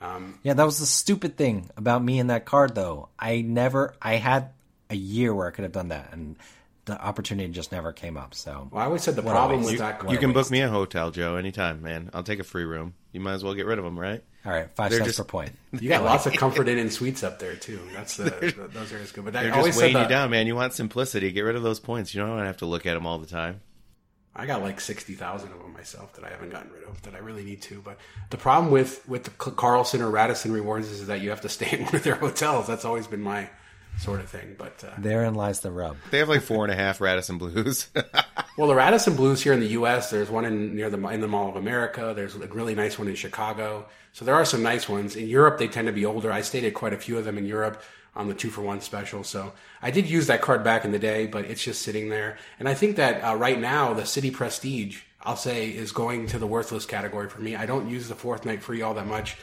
[0.00, 3.08] Um, yeah, that was the stupid thing about me and that card, though.
[3.18, 4.50] I never, I had
[4.90, 6.36] a year where I could have done that, and
[6.84, 8.34] the opportunity just never came up.
[8.34, 10.00] So, well, I always said the problem with that.
[10.00, 12.10] Card, you can book me a hotel, Joe, anytime, man.
[12.12, 12.94] I'll take a free room.
[13.12, 14.22] You might as well get rid of them, right?
[14.46, 15.52] All right, 5 they're cents just, per point.
[15.80, 17.80] You got lots of Comfort Inn and suites up there too.
[17.92, 19.24] That's the, the those are as good.
[19.24, 20.46] But they're just weighing you down, man.
[20.46, 21.32] You want simplicity?
[21.32, 22.14] Get rid of those points.
[22.14, 23.60] You don't want to have to look at them all the time.
[24.34, 27.14] I got like sixty thousand of them myself that I haven't gotten rid of that
[27.14, 27.82] I really need to.
[27.82, 27.98] But
[28.30, 31.78] the problem with with the Carlson or Radisson rewards is that you have to stay
[31.78, 32.66] in one of their hotels.
[32.66, 33.50] That's always been my
[33.98, 34.54] sort of thing.
[34.58, 35.96] But uh, therein lies the rub.
[36.10, 37.90] They have like four and a half Radisson Blus.
[38.58, 40.10] well, the Radisson Blus here in the U.S.
[40.10, 42.12] There's one in near the in the Mall of America.
[42.14, 43.86] There's a really nice one in Chicago.
[44.12, 45.58] So there are some nice ones in Europe.
[45.58, 46.32] They tend to be older.
[46.32, 47.82] I stayed at quite a few of them in Europe
[48.16, 49.22] on the two for one special.
[49.22, 52.38] So I did use that card back in the day, but it's just sitting there.
[52.58, 56.38] And I think that uh, right now the Citi Prestige, I'll say, is going to
[56.38, 57.56] the worthless category for me.
[57.56, 59.36] I don't use the fourth night free all that much.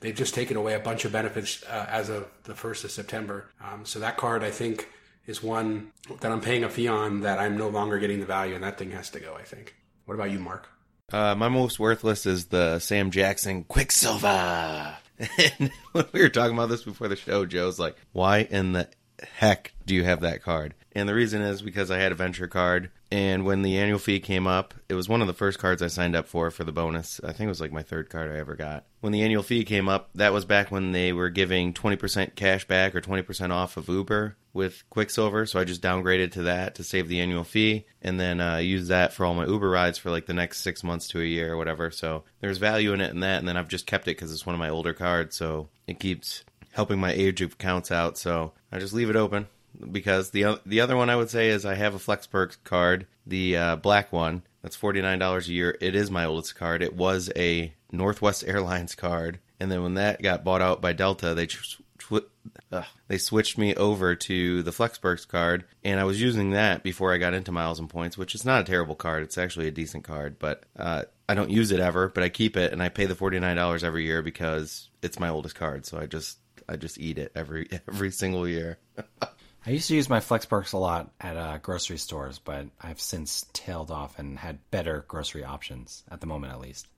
[0.00, 3.48] They've just taken away a bunch of benefits uh, as of the first of September.
[3.60, 4.88] Um, so that card, I think,
[5.26, 8.54] is one that I'm paying a fee on that I'm no longer getting the value,
[8.54, 9.34] and that thing has to go.
[9.38, 9.74] I think.
[10.04, 10.68] What about you, Mark?
[11.12, 14.96] Uh, my most worthless is the Sam Jackson Quicksilver.
[15.18, 18.88] And when we were talking about this before the show, Joe's like, "Why in the
[19.36, 22.46] heck do you have that card?" And the reason is because I had a venture
[22.46, 25.80] card, and when the annual fee came up, it was one of the first cards
[25.80, 27.20] I signed up for for the bonus.
[27.24, 28.84] I think it was like my third card I ever got.
[29.00, 32.66] When the annual fee came up, that was back when they were giving 20% cash
[32.66, 35.46] back or 20% off of Uber with Quicksilver.
[35.46, 38.88] So I just downgraded to that to save the annual fee and then uh, use
[38.88, 41.54] that for all my Uber rides for like the next six months to a year
[41.54, 41.90] or whatever.
[41.90, 43.38] So there's value in it and that.
[43.38, 45.34] And then I've just kept it because it's one of my older cards.
[45.34, 48.18] So it keeps helping my age of accounts out.
[48.18, 49.48] So I just leave it open
[49.90, 53.56] because the the other one I would say is I have a FlexPerks card, the
[53.56, 54.42] uh, black one.
[54.62, 55.76] That's forty nine dollars a year.
[55.80, 56.82] It is my oldest card.
[56.82, 61.34] It was a Northwest Airlines card, and then when that got bought out by Delta,
[61.34, 62.24] they tw-
[62.72, 67.12] uh, they switched me over to the FlexPerks card, and I was using that before
[67.12, 69.22] I got into Miles and Points, which is not a terrible card.
[69.22, 72.08] It's actually a decent card, but uh, I don't use it ever.
[72.08, 75.20] But I keep it, and I pay the forty nine dollars every year because it's
[75.20, 75.86] my oldest card.
[75.86, 78.78] So I just I just eat it every every single year.
[79.68, 83.02] I used to use my Flex Perks a lot at uh, grocery stores, but I've
[83.02, 86.88] since tailed off and had better grocery options at the moment, at least.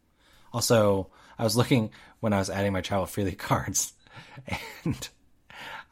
[0.52, 3.92] Also, I was looking when I was adding my travel freely cards,
[4.84, 5.08] and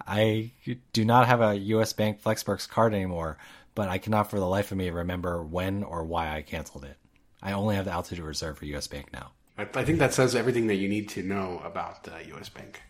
[0.06, 0.52] I
[0.92, 1.94] do not have a U.S.
[1.94, 3.38] Bank Flex Perks card anymore,
[3.74, 6.96] but I cannot for the life of me remember when or why I canceled it.
[7.42, 8.86] I only have the Altitude Reserve for U.S.
[8.86, 9.32] Bank now.
[9.58, 12.48] I, I think that says everything that you need to know about uh, U.S.
[12.48, 12.82] Bank.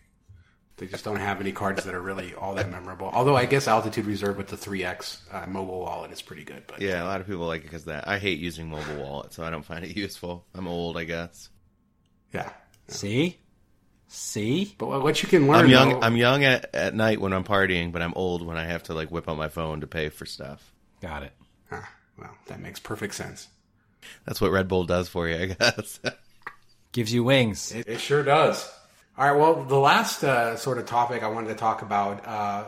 [0.79, 3.09] They just don't have any cards that are really all that memorable.
[3.13, 6.63] Although I guess Altitude Reserve with the 3X uh, mobile wallet is pretty good.
[6.67, 8.07] But Yeah, a lot of people like it because that.
[8.07, 10.45] I hate using mobile wallet, so I don't find it useful.
[10.55, 11.49] I'm old, I guess.
[12.33, 12.49] yeah.
[12.87, 13.37] See?
[14.07, 14.73] See?
[14.79, 15.89] But what- what you can learn, I'm young.
[15.89, 18.83] though- I'm young at, at night when I'm partying, but I'm old when I have
[18.83, 20.73] to like whip out my phone to pay for stuff.
[21.01, 21.33] Got it.
[21.71, 21.87] Ah,
[22.17, 23.47] well, that makes perfect sense.
[24.25, 25.99] That's what Red Bull does for you, I guess.
[26.93, 27.71] Gives you wings.
[27.71, 28.67] It, it sure does.
[29.19, 29.37] All right.
[29.37, 32.63] Well, the last uh, sort of topic I wanted to talk about uh,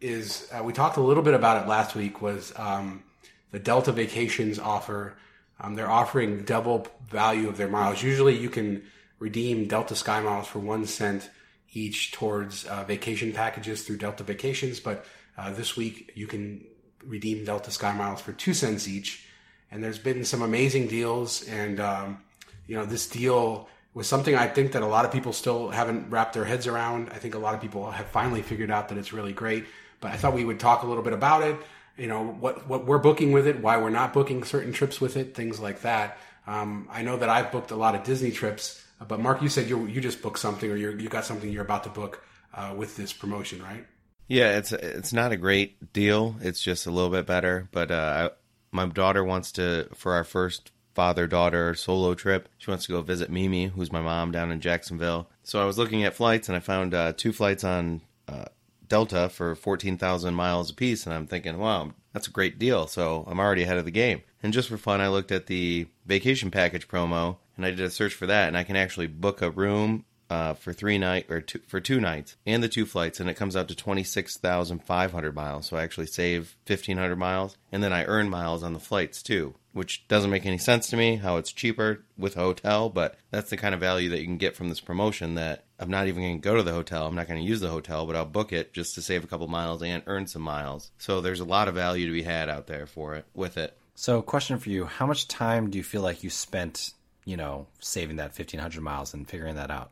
[0.00, 2.22] is uh, we talked a little bit about it last week.
[2.22, 3.02] Was um,
[3.50, 5.18] the Delta Vacations offer?
[5.60, 8.02] Um, they're offering double value of their miles.
[8.02, 8.84] Usually, you can
[9.18, 11.28] redeem Delta Sky Miles for one cent
[11.74, 15.04] each towards uh, vacation packages through Delta Vacations, but
[15.36, 16.64] uh, this week you can
[17.04, 19.26] redeem Delta Sky Miles for two cents each.
[19.70, 22.22] And there's been some amazing deals, and um,
[22.66, 26.10] you know this deal was something I think that a lot of people still haven't
[26.10, 27.10] wrapped their heads around.
[27.10, 29.66] I think a lot of people have finally figured out that it's really great.
[30.00, 31.56] But I thought we would talk a little bit about it.
[31.96, 35.16] You know what what we're booking with it, why we're not booking certain trips with
[35.16, 36.18] it, things like that.
[36.46, 39.68] Um, I know that I've booked a lot of Disney trips, but Mark, you said
[39.68, 42.24] you you just booked something, or you you got something you're about to book
[42.54, 43.84] uh, with this promotion, right?
[44.32, 46.36] yeah, it's it's not a great deal.
[46.40, 47.68] It's just a little bit better.
[47.70, 48.36] But uh, I,
[48.70, 52.48] my daughter wants to for our first father daughter solo trip.
[52.58, 55.28] She wants to go visit Mimi, who's my mom down in Jacksonville.
[55.42, 58.46] So I was looking at flights, and I found uh, two flights on uh,
[58.88, 62.86] Delta for fourteen thousand miles apiece, and I'm thinking, wow, that's a great deal.
[62.86, 64.22] So I'm already ahead of the game.
[64.42, 67.90] And just for fun, I looked at the vacation package promo, and I did a
[67.90, 71.42] search for that, and I can actually book a room uh, for three night or
[71.42, 74.38] two, for two nights and the two flights, and it comes out to twenty six
[74.38, 75.66] thousand five hundred miles.
[75.66, 79.22] So I actually save fifteen hundred miles, and then I earn miles on the flights
[79.22, 83.50] too, which doesn't make any sense to me how it's cheaper with hotel, but that's
[83.50, 85.34] the kind of value that you can get from this promotion.
[85.34, 87.06] That I'm not even going to go to the hotel.
[87.06, 89.26] I'm not going to use the hotel, but I'll book it just to save a
[89.26, 90.92] couple miles and earn some miles.
[90.96, 93.76] So there's a lot of value to be had out there for it with it.
[93.94, 96.94] So, question for you: How much time do you feel like you spent,
[97.26, 99.90] you know, saving that fifteen hundred miles and figuring that out?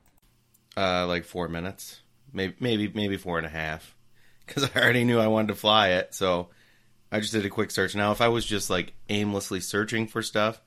[0.77, 2.01] Uh, like four minutes,
[2.33, 3.97] maybe maybe maybe four and a half,
[4.47, 6.15] because I already knew I wanted to fly it.
[6.15, 6.51] So
[7.11, 7.97] I just did a quick search.
[7.97, 10.63] Now, if I was just like aimlessly searching for stuff,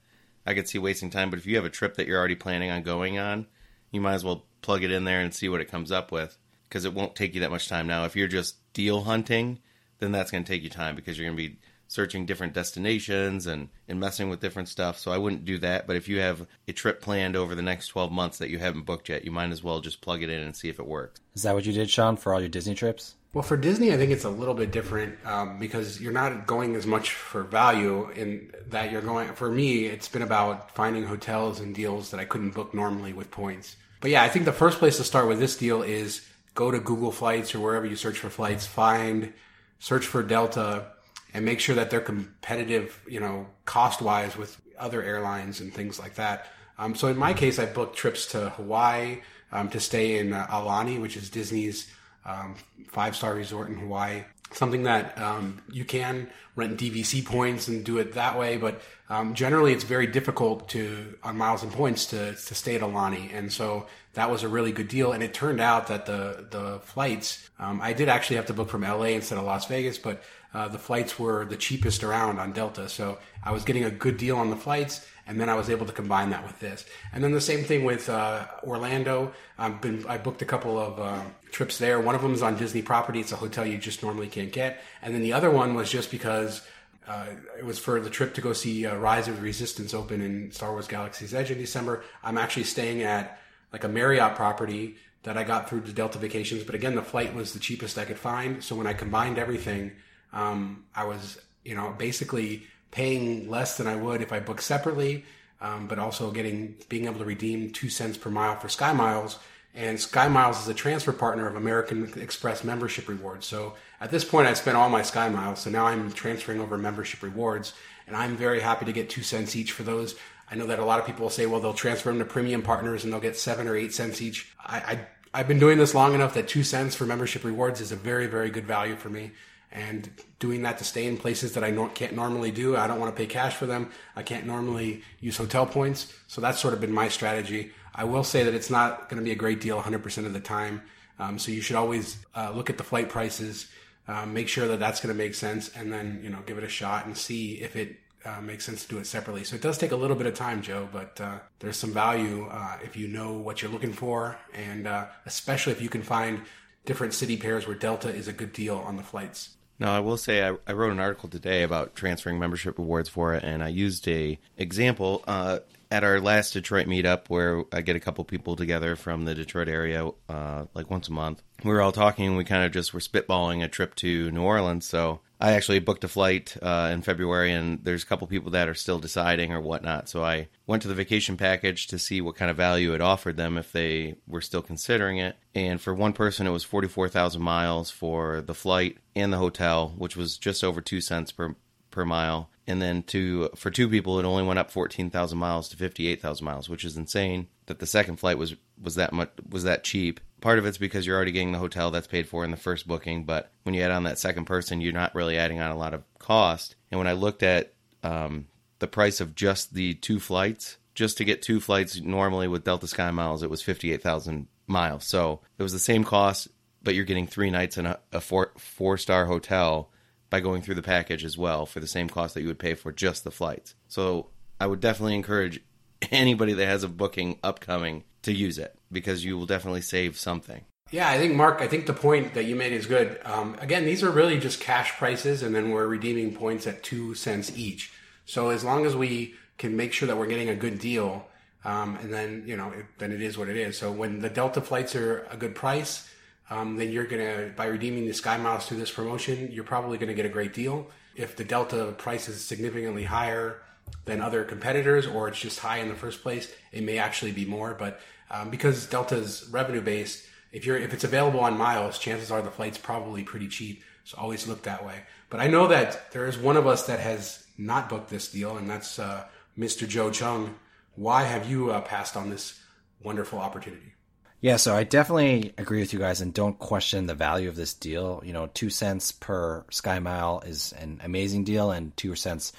[0.45, 1.29] I could see wasting time.
[1.29, 3.47] But if you have a trip that you're already planning on going on,
[3.91, 6.37] you might as well plug it in there and see what it comes up with,
[6.65, 7.87] because it won't take you that much time.
[7.87, 9.59] Now, if you're just deal hunting,
[9.99, 11.59] then that's going to take you time because you're going to be
[11.93, 14.97] searching different destinations and, and messing with different stuff.
[14.97, 15.86] So I wouldn't do that.
[15.86, 18.86] But if you have a trip planned over the next 12 months that you haven't
[18.86, 21.21] booked yet, you might as well just plug it in and see if it works.
[21.36, 23.15] Is that what you did, Sean, for all your Disney trips?
[23.34, 26.75] Well, for Disney, I think it's a little bit different um, because you're not going
[26.75, 29.32] as much for value in that you're going.
[29.34, 33.32] For me, it's been about finding hotels and deals that I couldn't book normally with
[33.32, 33.75] points.
[34.01, 36.79] But yeah, I think the first place to start with this deal is go to
[36.79, 39.34] Google Flights or wherever you search for flights, find,
[39.79, 40.92] search for Delta,
[41.33, 45.99] and make sure that they're competitive, you know, cost wise with other airlines and things
[45.99, 46.47] like that.
[46.77, 50.47] Um, so in my case, I booked trips to Hawaii um, to stay in uh,
[50.47, 51.91] Aulani, which is Disney's
[52.25, 52.55] um,
[52.87, 54.23] five star resort in Hawaii.
[54.51, 59.33] Something that um, you can rent DVC points and do it that way, but um,
[59.33, 63.51] generally it's very difficult to on miles and points to to stay at Aulani, and
[63.51, 65.11] so that was a really good deal.
[65.11, 68.69] And it turned out that the the flights um, I did actually have to book
[68.69, 70.21] from LA instead of Las Vegas, but
[70.53, 74.17] uh, the flights were the cheapest around on Delta, so I was getting a good
[74.17, 76.85] deal on the flights and then I was able to combine that with this.
[77.13, 79.33] And then the same thing with uh, Orlando.
[79.57, 81.99] I've been I booked a couple of uh, trips there.
[81.99, 83.19] One of them is on Disney property.
[83.21, 84.82] It's a hotel you just normally can't get.
[85.01, 86.61] And then the other one was just because
[87.07, 90.21] uh, it was for the trip to go see uh, Rise of the Resistance open
[90.21, 92.03] in Star Wars Galaxy's Edge in December.
[92.23, 93.39] I'm actually staying at
[93.71, 96.63] like a Marriott property that I got through the Delta Vacations.
[96.63, 98.61] But again, the flight was the cheapest I could find.
[98.61, 99.93] So when I combined everything,
[100.34, 105.25] um, I was you know basically paying less than I would if I booked separately,
[105.61, 109.39] um, but also getting being able to redeem two cents per mile for Sky Miles
[109.75, 113.47] And Sky Miles is a transfer partner of American Express membership rewards.
[113.47, 115.61] So at this point, I spent all my Sky Miles.
[115.61, 117.73] So now I'm transferring over membership rewards.
[118.05, 120.15] And I'm very happy to get two cents each for those.
[120.51, 122.61] I know that a lot of people will say, well, they'll transfer them to premium
[122.61, 124.53] partners and they'll get seven or eight cents each.
[124.63, 127.91] I, I I've been doing this long enough that two cents for membership rewards is
[127.91, 129.31] a very, very good value for me.
[129.74, 130.09] And
[130.39, 132.78] doing that to stay in places that I can't normally do.
[132.78, 133.89] I don't want to pay cash for them.
[134.15, 136.13] I can't normally use hotel points.
[136.28, 137.71] So that's sort of been my strategy.
[137.95, 140.39] I will say that it's not going to be a great deal 100% of the
[140.39, 140.84] time.
[141.19, 143.67] Um, so you should always uh, look at the flight prices,
[144.07, 146.63] um, make sure that that's going to make sense, and then you know give it
[146.63, 149.43] a shot and see if it uh, makes sense to do it separately.
[149.43, 152.47] So it does take a little bit of time, Joe, but uh, there's some value
[152.49, 156.41] uh, if you know what you're looking for, and uh, especially if you can find
[156.86, 159.55] different city pairs where Delta is a good deal on the flights.
[159.84, 163.34] Now, I will say I, I wrote an article today about transferring membership rewards for
[163.34, 165.59] it, and I used a example uh,
[165.91, 169.67] at our last Detroit meetup where I get a couple people together from the Detroit
[169.67, 171.43] area, uh, like once a month.
[171.65, 172.38] We were all talking.
[172.38, 174.86] We kind of just were spitballing a trip to New Orleans.
[174.86, 178.69] So I actually booked a flight uh, in February, and there's a couple people that
[178.69, 180.07] are still deciding or whatnot.
[180.07, 183.35] So I went to the vacation package to see what kind of value it offered
[183.35, 185.35] them if they were still considering it.
[185.53, 190.15] And for one person, it was 44,000 miles for the flight and the hotel, which
[190.15, 191.55] was just over two cents per
[191.91, 195.77] per mile and then to for two people it only went up 14,000 miles to
[195.77, 199.83] 58,000 miles which is insane that the second flight was was that much was that
[199.83, 202.57] cheap part of it's because you're already getting the hotel that's paid for in the
[202.57, 205.71] first booking but when you add on that second person you're not really adding on
[205.71, 206.75] a lot of cost.
[206.91, 207.73] And when I looked at
[208.03, 208.47] um,
[208.79, 212.87] the price of just the two flights just to get two flights normally with Delta
[212.87, 215.05] Sky Miles it was 58,000 miles.
[215.05, 216.49] So it was the same cost
[216.83, 219.89] but you're getting three nights in a, a four four star hotel
[220.29, 222.73] by going through the package as well for the same cost that you would pay
[222.73, 223.75] for just the flights.
[223.87, 224.27] So
[224.59, 225.61] I would definitely encourage
[226.11, 230.63] anybody that has a booking upcoming to use it because you will definitely save something.
[230.91, 231.59] Yeah, I think Mark.
[231.59, 233.19] I think the point that you made is good.
[233.25, 237.15] Um, again, these are really just cash prices, and then we're redeeming points at two
[237.15, 237.91] cents each.
[238.25, 241.25] So as long as we can make sure that we're getting a good deal,
[241.65, 243.77] um, and then you know, it, then it is what it is.
[243.77, 246.07] So when the Delta flights are a good price,
[246.51, 250.13] um, then you're gonna by redeeming the Sky Miles through this promotion, you're probably gonna
[250.13, 250.87] get a great deal.
[251.15, 253.61] If the Delta price is significantly higher
[254.05, 257.45] than other competitors, or it's just high in the first place, it may actually be
[257.45, 257.73] more.
[257.73, 262.41] But um, because Delta's revenue based, if you're if it's available on miles, chances are
[262.41, 263.83] the flight's probably pretty cheap.
[264.05, 264.95] So always look that way.
[265.29, 268.57] But I know that there is one of us that has not booked this deal,
[268.57, 269.25] and that's uh,
[269.57, 269.87] Mr.
[269.87, 270.53] Joe Cheung.
[270.95, 272.59] Why have you uh, passed on this
[273.01, 273.93] wonderful opportunity?
[274.41, 277.73] Yeah, so I definitely agree with you guys and don't question the value of this
[277.73, 278.21] deal.
[278.25, 282.51] You know, two cents per Sky Mile is an amazing deal, and two cents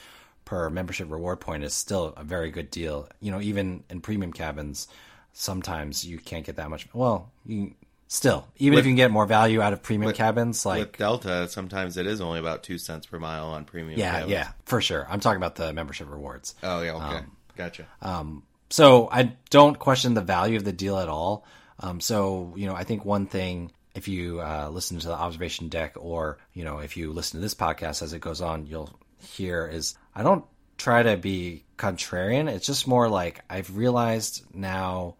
[0.44, 3.08] per membership reward point is still a very good deal.
[3.20, 4.88] You know, even in premium cabins,
[5.32, 6.88] sometimes you can't get that much.
[6.92, 7.74] Well, you
[8.08, 10.80] still, even with, if you can get more value out of premium with, cabins, like
[10.80, 13.98] with Delta, sometimes it is only about two cents per mile on premium.
[13.98, 14.32] Yeah, cabins.
[14.32, 15.06] yeah, for sure.
[15.08, 16.54] I'm talking about the membership rewards.
[16.62, 17.86] Oh yeah, okay, um, gotcha.
[18.02, 21.46] Um, so I don't question the value of the deal at all.
[21.80, 25.68] Um, so, you know, I think one thing, if you uh, listen to the observation
[25.68, 28.90] deck or, you know, if you listen to this podcast as it goes on, you'll
[29.24, 30.44] hear is I don't
[30.76, 32.48] try to be contrarian.
[32.48, 35.16] It's just more like I've realized now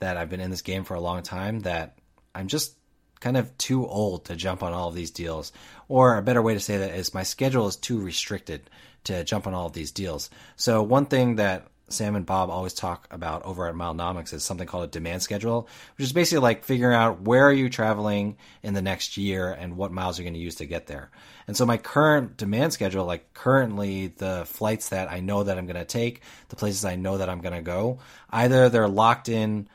[0.00, 1.98] that I've been in this game for a long time that
[2.34, 2.76] I'm just
[3.20, 5.52] kind of too old to jump on all of these deals.
[5.88, 8.70] Or a better way to say that is my schedule is too restricted
[9.04, 10.30] to jump on all of these deals.
[10.56, 14.66] So one thing that Sam and Bob always talk about over at Milenomics is something
[14.66, 18.74] called a demand schedule, which is basically like figuring out where are you traveling in
[18.74, 21.10] the next year and what miles you're going to use to get there.
[21.46, 25.66] And so my current demand schedule, like currently the flights that I know that I'm
[25.66, 29.28] going to take, the places I know that I'm going to go, either they're locked
[29.28, 29.68] in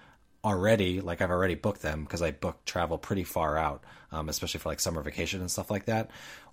[0.43, 4.59] already, like I've already booked them because I book travel pretty far out, um, especially
[4.59, 6.11] for like summer vacation and stuff like that,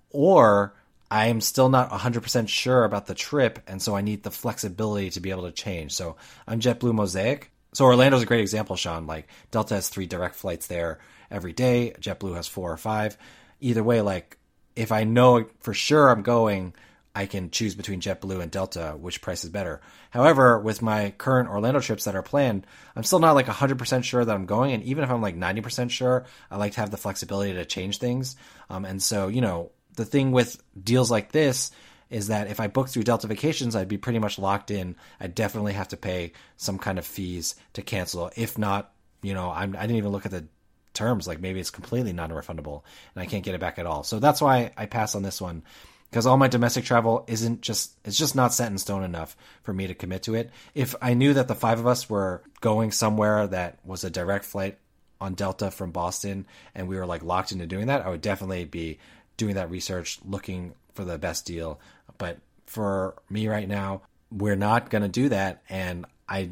[0.09, 0.73] or
[1.11, 5.19] I'm still not 100% sure about the trip, and so I need the flexibility to
[5.19, 5.93] be able to change.
[5.93, 6.15] So
[6.47, 7.51] I'm JetBlue Mosaic.
[7.73, 9.07] So Orlando's a great example, Sean.
[9.07, 10.99] Like Delta has three direct flights there
[11.29, 11.93] every day.
[11.99, 13.17] JetBlue has four or five.
[13.59, 14.37] Either way, like
[14.77, 16.73] if I know for sure I'm going,
[17.13, 19.81] I can choose between JetBlue and Delta, which price is better.
[20.11, 24.23] However, with my current Orlando trips that are planned, I'm still not like 100% sure
[24.23, 24.71] that I'm going.
[24.71, 27.97] And even if I'm like 90% sure, I like to have the flexibility to change
[27.97, 28.37] things.
[28.69, 31.71] Um, and so, you know, the thing with deals like this
[32.09, 34.95] is that if I book through Delta Vacations, I'd be pretty much locked in.
[35.19, 38.31] I'd definitely have to pay some kind of fees to cancel.
[38.35, 40.45] If not, you know, I'm, I didn't even look at the
[40.93, 41.27] terms.
[41.27, 42.83] Like maybe it's completely non-refundable
[43.15, 44.03] and I can't get it back at all.
[44.03, 45.63] So that's why I pass on this one
[46.09, 49.73] because all my domestic travel isn't just it's just not set in stone enough for
[49.73, 50.51] me to commit to it.
[50.75, 54.45] If I knew that the five of us were going somewhere that was a direct
[54.45, 54.77] flight
[55.21, 58.65] on Delta from Boston and we were like locked into doing that, I would definitely
[58.65, 58.99] be
[59.41, 61.79] doing that research, looking for the best deal.
[62.19, 62.37] But
[62.67, 65.63] for me right now, we're not going to do that.
[65.67, 66.51] And I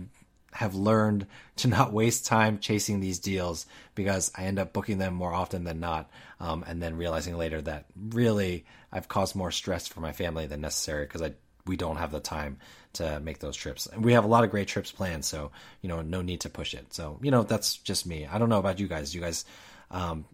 [0.53, 1.27] have learned
[1.57, 5.65] to not waste time chasing these deals because I end up booking them more often
[5.65, 6.09] than not.
[6.39, 10.61] Um, and then realizing later that really I've caused more stress for my family than
[10.61, 11.33] necessary because I
[11.67, 12.57] we don't have the time
[12.93, 13.85] to make those trips.
[13.85, 16.49] And we have a lot of great trips planned, so you know, no need to
[16.49, 16.91] push it.
[16.91, 18.25] So you know, that's just me.
[18.25, 19.13] I don't know about you guys.
[19.13, 19.45] You guys,
[19.91, 20.25] um,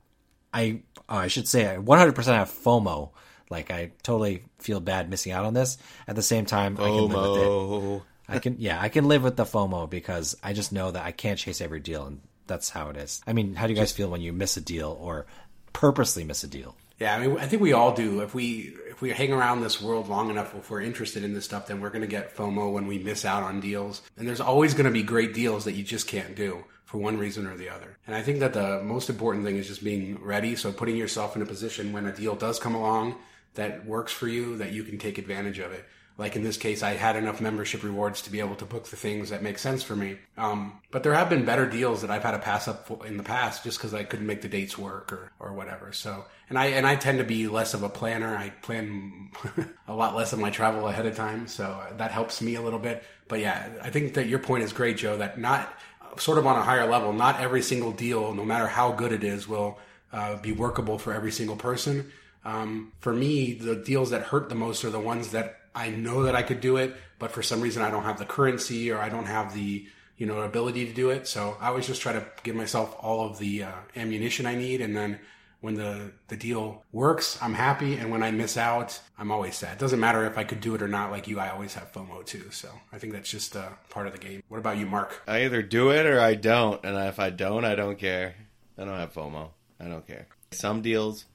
[0.55, 3.11] I uh, I should say I 100% have FOMO.
[3.49, 5.77] Like I totally feel bad missing out on this.
[6.07, 8.01] At the same time, I can live with it.
[8.27, 11.11] I can yeah, I can live with the FOMO because I just know that I
[11.11, 13.21] can't chase every deal and that's how it is.
[13.27, 15.25] I mean, how do you guys feel when you miss a deal or
[15.73, 16.75] purposely miss a deal?
[16.99, 18.21] Yeah, I mean, I think we all do.
[18.21, 21.43] If we if we hang around this world long enough, if we're interested in this
[21.43, 24.01] stuff, then we're going to get FOMO when we miss out on deals.
[24.17, 27.17] And there's always going to be great deals that you just can't do for one
[27.17, 27.97] reason or the other.
[28.07, 30.55] And I think that the most important thing is just being ready.
[30.55, 33.15] So putting yourself in a position when a deal does come along
[33.55, 35.85] that works for you, that you can take advantage of it
[36.17, 38.95] like in this case, I had enough membership rewards to be able to book the
[38.95, 40.17] things that make sense for me.
[40.37, 43.23] Um, but there have been better deals that I've had to pass up in the
[43.23, 45.91] past just because I couldn't make the dates work or, or whatever.
[45.91, 48.35] So, and I, and I tend to be less of a planner.
[48.35, 49.29] I plan
[49.87, 51.47] a lot less of my travel ahead of time.
[51.47, 53.03] So that helps me a little bit.
[53.27, 55.73] But yeah, I think that your point is great, Joe, that not
[56.17, 59.25] sort of on a higher level, not every single deal, no matter how good it
[59.25, 59.79] is, will
[60.13, 62.09] uh, be workable for every single person.
[62.45, 66.23] Um, for me, the deals that hurt the most are the ones that I know
[66.23, 68.99] that I could do it, but for some reason I don't have the currency or
[68.99, 69.85] I don't have the
[70.17, 71.27] you know ability to do it.
[71.27, 74.81] So I always just try to give myself all of the uh, ammunition I need,
[74.81, 75.19] and then
[75.61, 79.73] when the the deal works, I'm happy, and when I miss out, I'm always sad.
[79.73, 81.11] It doesn't matter if I could do it or not.
[81.11, 82.49] Like you, I always have FOMO too.
[82.51, 84.43] So I think that's just uh, part of the game.
[84.47, 85.21] What about you, Mark?
[85.27, 88.35] I either do it or I don't, and if I don't, I don't care.
[88.77, 89.49] I don't have FOMO.
[89.79, 90.27] I don't care.
[90.51, 91.25] Some deals,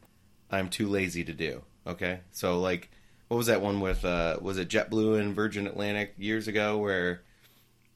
[0.51, 1.63] I'm too lazy to do.
[1.87, 2.91] Okay, so like
[3.31, 7.23] what was that one with uh, was it JetBlue and Virgin Atlantic years ago where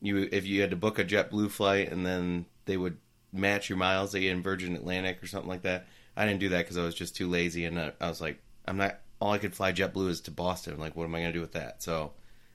[0.01, 2.99] you if you had to book a JetBlue flight and then they would
[3.32, 5.89] match your miles that you in Virgin Atlantic or something like that.
[6.16, 8.41] I didn't do that because I was just too lazy and I, I was like,
[8.64, 9.01] I'm not.
[9.18, 10.78] All I could fly JetBlue is to Boston.
[10.78, 11.82] Like, what am I going to do with that?
[11.82, 12.12] So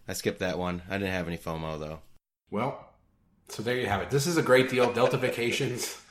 [0.07, 0.81] I skipped that one.
[0.89, 1.99] I didn't have any FOMO though.
[2.49, 2.93] Well,
[3.49, 4.09] so there you have it.
[4.09, 4.93] This is a great deal.
[4.93, 6.01] Delta Vacations.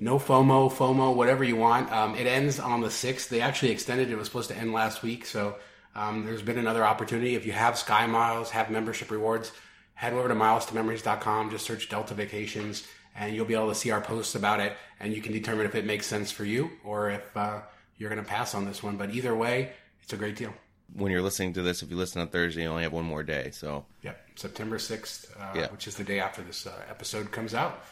[0.00, 1.90] No FOMO, FOMO, whatever you want.
[1.90, 3.28] Um, it ends on the 6th.
[3.28, 4.12] They actually extended it.
[4.12, 5.24] It was supposed to end last week.
[5.24, 5.56] So
[5.94, 7.34] um, there's been another opportunity.
[7.34, 9.52] If you have Sky Miles, have membership rewards,
[9.94, 12.86] head over to milestomemories.com, just search Delta Vacations,
[13.16, 15.74] and you'll be able to see our posts about it, and you can determine if
[15.74, 17.60] it makes sense for you or if uh,
[17.96, 18.96] you're going to pass on this one.
[18.96, 19.72] But either way,
[20.02, 20.54] it's a great deal.
[20.94, 23.22] When you're listening to this, if you listen on Thursday, you only have one more
[23.22, 23.50] day.
[23.52, 25.66] So, yep, September 6th, uh, yeah.
[25.68, 27.84] which is the day after this uh, episode comes out.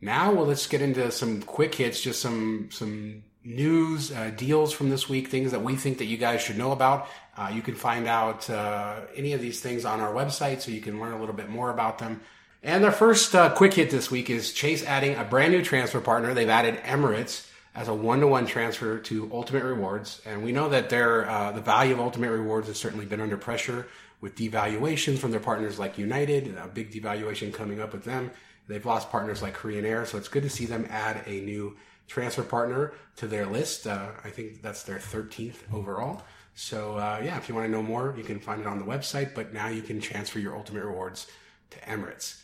[0.00, 4.90] Now, well, let's get into some quick hits, just some some news, uh, deals from
[4.90, 7.08] this week, things that we think that you guys should know about.
[7.36, 10.80] Uh, you can find out uh, any of these things on our website, so you
[10.80, 12.20] can learn a little bit more about them.
[12.62, 16.00] And our first uh, quick hit this week is Chase adding a brand new transfer
[16.00, 16.34] partner.
[16.34, 21.28] They've added Emirates as a one-to-one transfer to Ultimate Rewards, and we know that their
[21.28, 23.86] uh, the value of Ultimate Rewards has certainly been under pressure
[24.22, 28.30] with devaluations from their partners like United, a big devaluation coming up with them.
[28.66, 31.76] They've lost partners like Korean Air, so it's good to see them add a new
[32.08, 33.86] transfer partner to their list.
[33.86, 36.22] Uh, I think that's their 13th overall.
[36.56, 38.84] So uh, yeah, if you want to know more, you can find it on the
[38.84, 39.34] website.
[39.34, 41.28] But now you can transfer your ultimate rewards
[41.70, 42.42] to Emirates.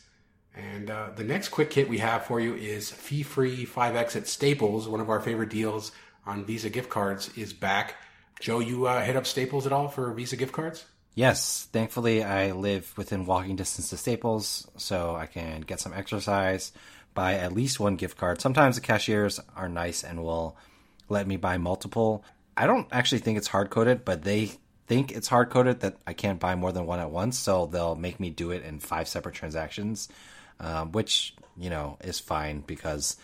[0.54, 4.28] And uh, the next quick hit we have for you is fee free 5x at
[4.28, 4.86] Staples.
[4.86, 5.92] One of our favorite deals
[6.26, 7.94] on Visa gift cards is back.
[8.38, 10.84] Joe, you uh, hit up Staples at all for Visa gift cards?
[11.14, 16.72] Yes, thankfully I live within walking distance to Staples, so I can get some exercise,
[17.14, 18.40] buy at least one gift card.
[18.40, 20.56] Sometimes the cashiers are nice and will
[21.08, 22.24] let me buy multiple.
[22.56, 24.52] I don't actually think it's hard coded, but they
[24.86, 27.94] think it's hard coded that I can't buy more than one at once, so they'll
[27.94, 30.08] make me do it in five separate transactions,
[30.60, 33.16] um, which you know is fine because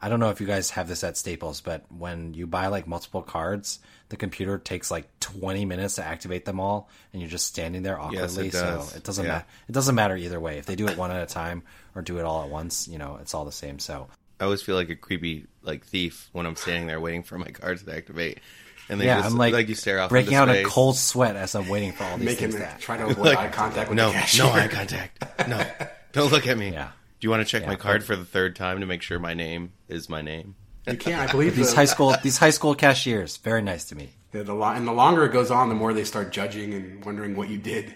[0.00, 2.88] I don't know if you guys have this at Staples, but when you buy like
[2.88, 7.46] multiple cards, the computer takes like 20 minutes to activate them all, and you're just
[7.46, 8.46] standing there awkwardly.
[8.46, 9.42] Yes, it so it doesn't yeah.
[9.68, 10.58] it doesn't matter either way.
[10.58, 11.62] If they do it one at a time
[11.94, 13.78] or do it all at once, you know, it's all the same.
[13.78, 14.08] So
[14.40, 17.48] I always feel like a creepy like thief when I'm standing there waiting for my
[17.50, 18.40] cards to activate.
[18.88, 21.36] And they yeah, just, I'm like, like you stare off breaking out a cold sweat
[21.36, 22.62] as I'm waiting for all these Making things.
[22.62, 24.44] To trying to avoid like, eye contact with no, the cashier.
[24.44, 25.48] No eye contact.
[25.48, 25.64] No,
[26.12, 26.72] don't look at me.
[26.72, 26.90] Yeah.
[27.20, 29.18] Do you want to check yeah, my card for the third time to make sure
[29.18, 30.56] my name is my name?
[30.88, 31.28] You can't.
[31.28, 34.10] I believe these the, high school these high school cashiers very nice to me.
[34.32, 37.36] The, the, and the longer it goes on, the more they start judging and wondering
[37.36, 37.94] what you did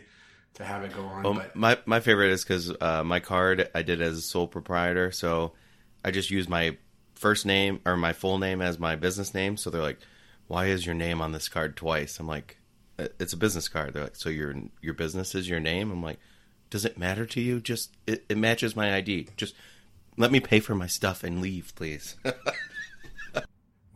[0.54, 1.22] to have it go on.
[1.22, 1.56] Well, but.
[1.56, 5.52] my my favorite is because uh, my card I did as a sole proprietor, so
[6.04, 6.76] I just use my
[7.14, 9.56] first name or my full name as my business name.
[9.56, 9.98] So they're like,
[10.48, 12.58] "Why is your name on this card twice?" I'm like,
[12.98, 16.18] "It's a business card." They're like, "So your your business is your name?" I'm like,
[16.70, 17.60] "Does it matter to you?
[17.60, 19.28] Just it, it matches my ID.
[19.36, 19.54] Just
[20.16, 22.16] let me pay for my stuff and leave, please."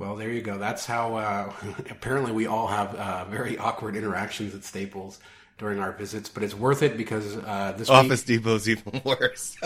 [0.01, 0.57] Well, there you go.
[0.57, 1.53] That's how uh,
[1.91, 5.21] apparently we all have uh, very awkward interactions at Staples
[5.59, 9.59] during our visits, but it's worth it because uh, this Office week, Depot's even worse.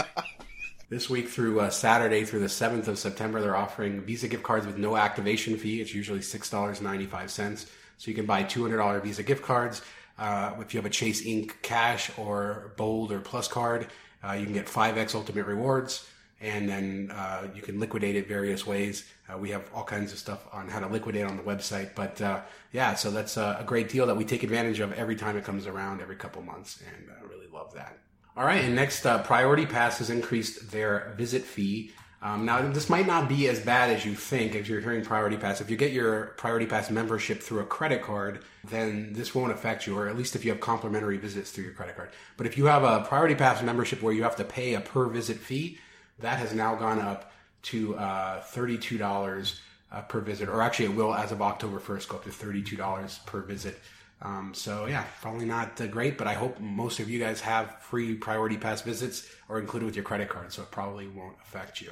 [0.91, 4.66] This week through uh, Saturday through the 7th of September, they're offering Visa gift cards
[4.66, 5.80] with no activation fee.
[5.80, 7.66] It's usually $6.95.
[7.97, 9.82] So you can buy $200 Visa gift cards.
[10.18, 13.87] Uh, if you have a Chase Ink Cash or Bold or Plus card,
[14.22, 16.07] uh, you can get 5X Ultimate Rewards
[16.41, 19.09] and then uh, you can liquidate it various ways.
[19.32, 21.95] Uh, we have all kinds of stuff on how to liquidate on the website.
[21.95, 25.16] But uh, yeah, so that's a, a, great deal that we take advantage of every
[25.16, 27.99] time it comes around, every couple months, and I really love that.
[28.37, 31.93] All right, and next, uh, Priority Pass has increased their visit fee.
[32.20, 35.37] Um, now, this might not be as bad as you think if you're hearing Priority
[35.37, 35.61] Pass.
[35.61, 39.87] If you get your Priority Pass membership through a credit card, then this won't affect
[39.87, 42.11] you, or at least if you have complimentary visits through your credit card.
[42.37, 45.07] But if you have a Priority Pass membership where you have to pay a per
[45.07, 45.78] visit fee,
[46.18, 47.30] that has now gone up
[47.64, 49.61] to uh, $32
[49.93, 53.26] uh, per visit, or actually, it will as of October 1st go up to $32
[53.26, 53.80] per visit.
[54.25, 57.81] Um, so yeah, probably not uh, great, but I hope most of you guys have
[57.83, 61.83] free priority pass visits or included with your credit card, so it probably won't affect
[61.83, 61.91] you.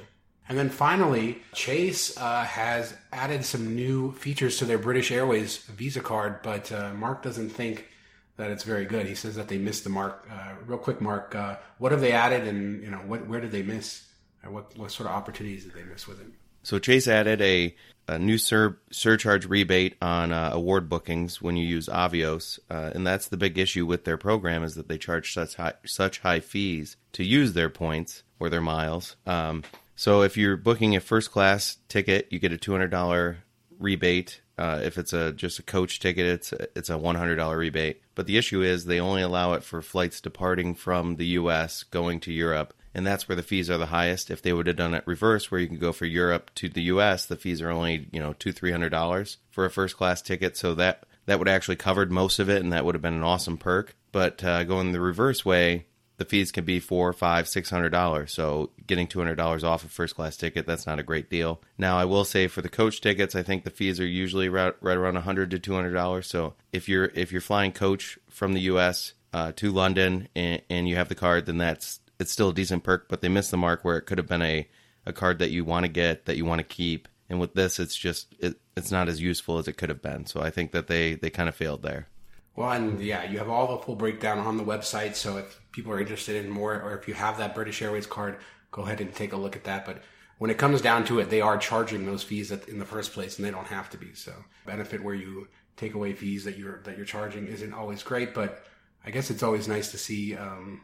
[0.49, 6.01] And then finally, Chase uh, has added some new features to their British Airways Visa
[6.01, 7.87] card, but uh, Mark doesn't think
[8.35, 9.05] that it's very good.
[9.05, 10.27] He says that they missed the mark.
[10.29, 13.51] Uh, real quick, Mark, uh, what have they added, and you know, what where did
[13.51, 14.09] they miss?
[14.45, 16.27] what what sort of opportunities did they miss with it?
[16.63, 17.75] So Chase added a,
[18.07, 23.05] a new sur- surcharge rebate on uh, award bookings when you use Avios, uh, and
[23.05, 26.39] that's the big issue with their program is that they charge such high such high
[26.39, 29.15] fees to use their points or their miles.
[29.25, 29.63] Um,
[29.95, 33.43] so if you're booking a first class ticket, you get a two hundred dollar
[33.77, 34.41] rebate.
[34.57, 37.57] Uh, if it's a just a coach ticket, it's a, it's a one hundred dollar
[37.57, 38.01] rebate.
[38.15, 41.83] But the issue is they only allow it for flights departing from the U.S.
[41.83, 44.29] going to Europe and that's where the fees are the highest.
[44.29, 46.83] If they would have done it reverse, where you can go for Europe to the
[46.83, 50.21] U.S., the fees are only you know two three hundred dollars for a first class
[50.21, 50.57] ticket.
[50.57, 53.23] So that that would actually covered most of it, and that would have been an
[53.23, 53.95] awesome perk.
[54.11, 55.85] But uh, going the reverse way,
[56.17, 58.31] the fees can be four, five, six hundred dollars.
[58.31, 61.61] So getting two hundred dollars off a first class ticket, that's not a great deal.
[61.77, 64.73] Now I will say for the coach tickets, I think the fees are usually right,
[64.81, 66.27] right around hundred to two hundred dollars.
[66.27, 69.13] So if you're if you're flying coach from the U.S.
[69.33, 72.83] Uh, to London and, and you have the card, then that's it's still a decent
[72.83, 74.67] perk, but they missed the mark where it could have been a,
[75.05, 77.09] a card that you want to get, that you want to keep.
[77.29, 80.25] And with this, it's just it, it's not as useful as it could have been.
[80.25, 82.07] So I think that they they kind of failed there.
[82.55, 85.15] Well, and yeah, you have all the full breakdown on the website.
[85.15, 88.37] So if people are interested in more, or if you have that British Airways card,
[88.71, 89.85] go ahead and take a look at that.
[89.85, 90.01] But
[90.37, 93.37] when it comes down to it, they are charging those fees in the first place,
[93.37, 94.13] and they don't have to be.
[94.13, 94.33] So
[94.65, 98.63] benefit where you take away fees that you're that you're charging isn't always great, but
[99.05, 100.81] I guess it's always nice to see um,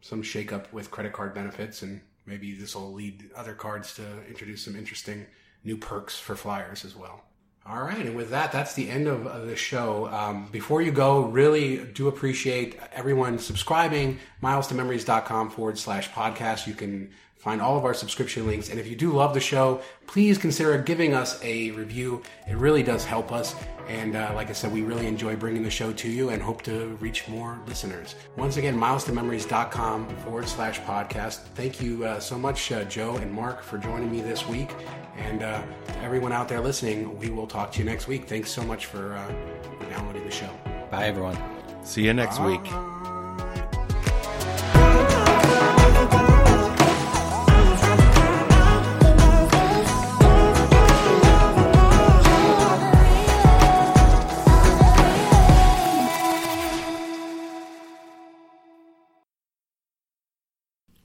[0.00, 4.64] some shakeup with credit card benefits, and maybe this will lead other cards to introduce
[4.64, 5.26] some interesting
[5.64, 7.24] new perks for flyers as well.
[7.66, 10.08] All right, and with that, that's the end of, of the show.
[10.08, 14.20] Um, before you go, really do appreciate everyone subscribing.
[14.42, 16.66] MilesToMemories.com forward slash podcast.
[16.66, 18.68] You can find all of our subscription links.
[18.68, 22.22] And if you do love the show, please consider giving us a review.
[22.48, 23.54] It really does help us.
[23.88, 26.62] And uh, like I said, we really enjoy bringing the show to you and hope
[26.62, 28.16] to reach more listeners.
[28.36, 31.38] Once again, milestomemories.com forward slash podcast.
[31.54, 34.70] Thank you uh, so much, uh, Joe and Mark, for joining me this week.
[35.16, 38.28] And uh, to everyone out there listening, we will talk to you next week.
[38.28, 39.32] Thanks so much for, uh,
[39.78, 40.50] for downloading the show.
[40.90, 41.38] Bye, everyone.
[41.82, 42.58] See you next Bye.
[42.58, 42.97] week.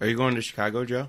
[0.03, 1.07] Are you going to Chicago, Joe?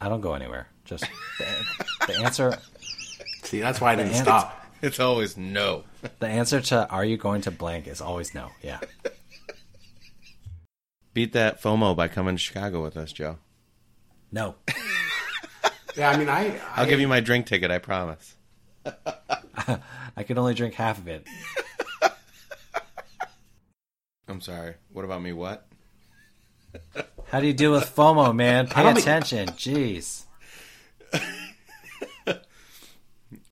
[0.00, 0.68] I don't go anywhere.
[0.84, 1.04] Just
[1.36, 1.64] the,
[2.06, 2.56] the answer.
[3.42, 4.68] See, that's why I didn't stop.
[4.80, 5.82] It's always no.
[6.20, 8.50] The answer to "Are you going to blank?" is always no.
[8.62, 8.78] Yeah.
[11.12, 13.38] Beat that FOMO by coming to Chicago with us, Joe.
[14.30, 14.54] No.
[15.96, 16.82] yeah, I mean, I, I.
[16.82, 17.72] will give you my drink ticket.
[17.72, 18.36] I promise.
[18.86, 21.26] I can only drink half of it.
[24.28, 24.74] I'm sorry.
[24.92, 25.32] What about me?
[25.32, 25.66] What?
[27.28, 28.66] How do you deal with FOMO, man?
[28.66, 29.48] Pay attention.
[29.50, 30.24] Jeez.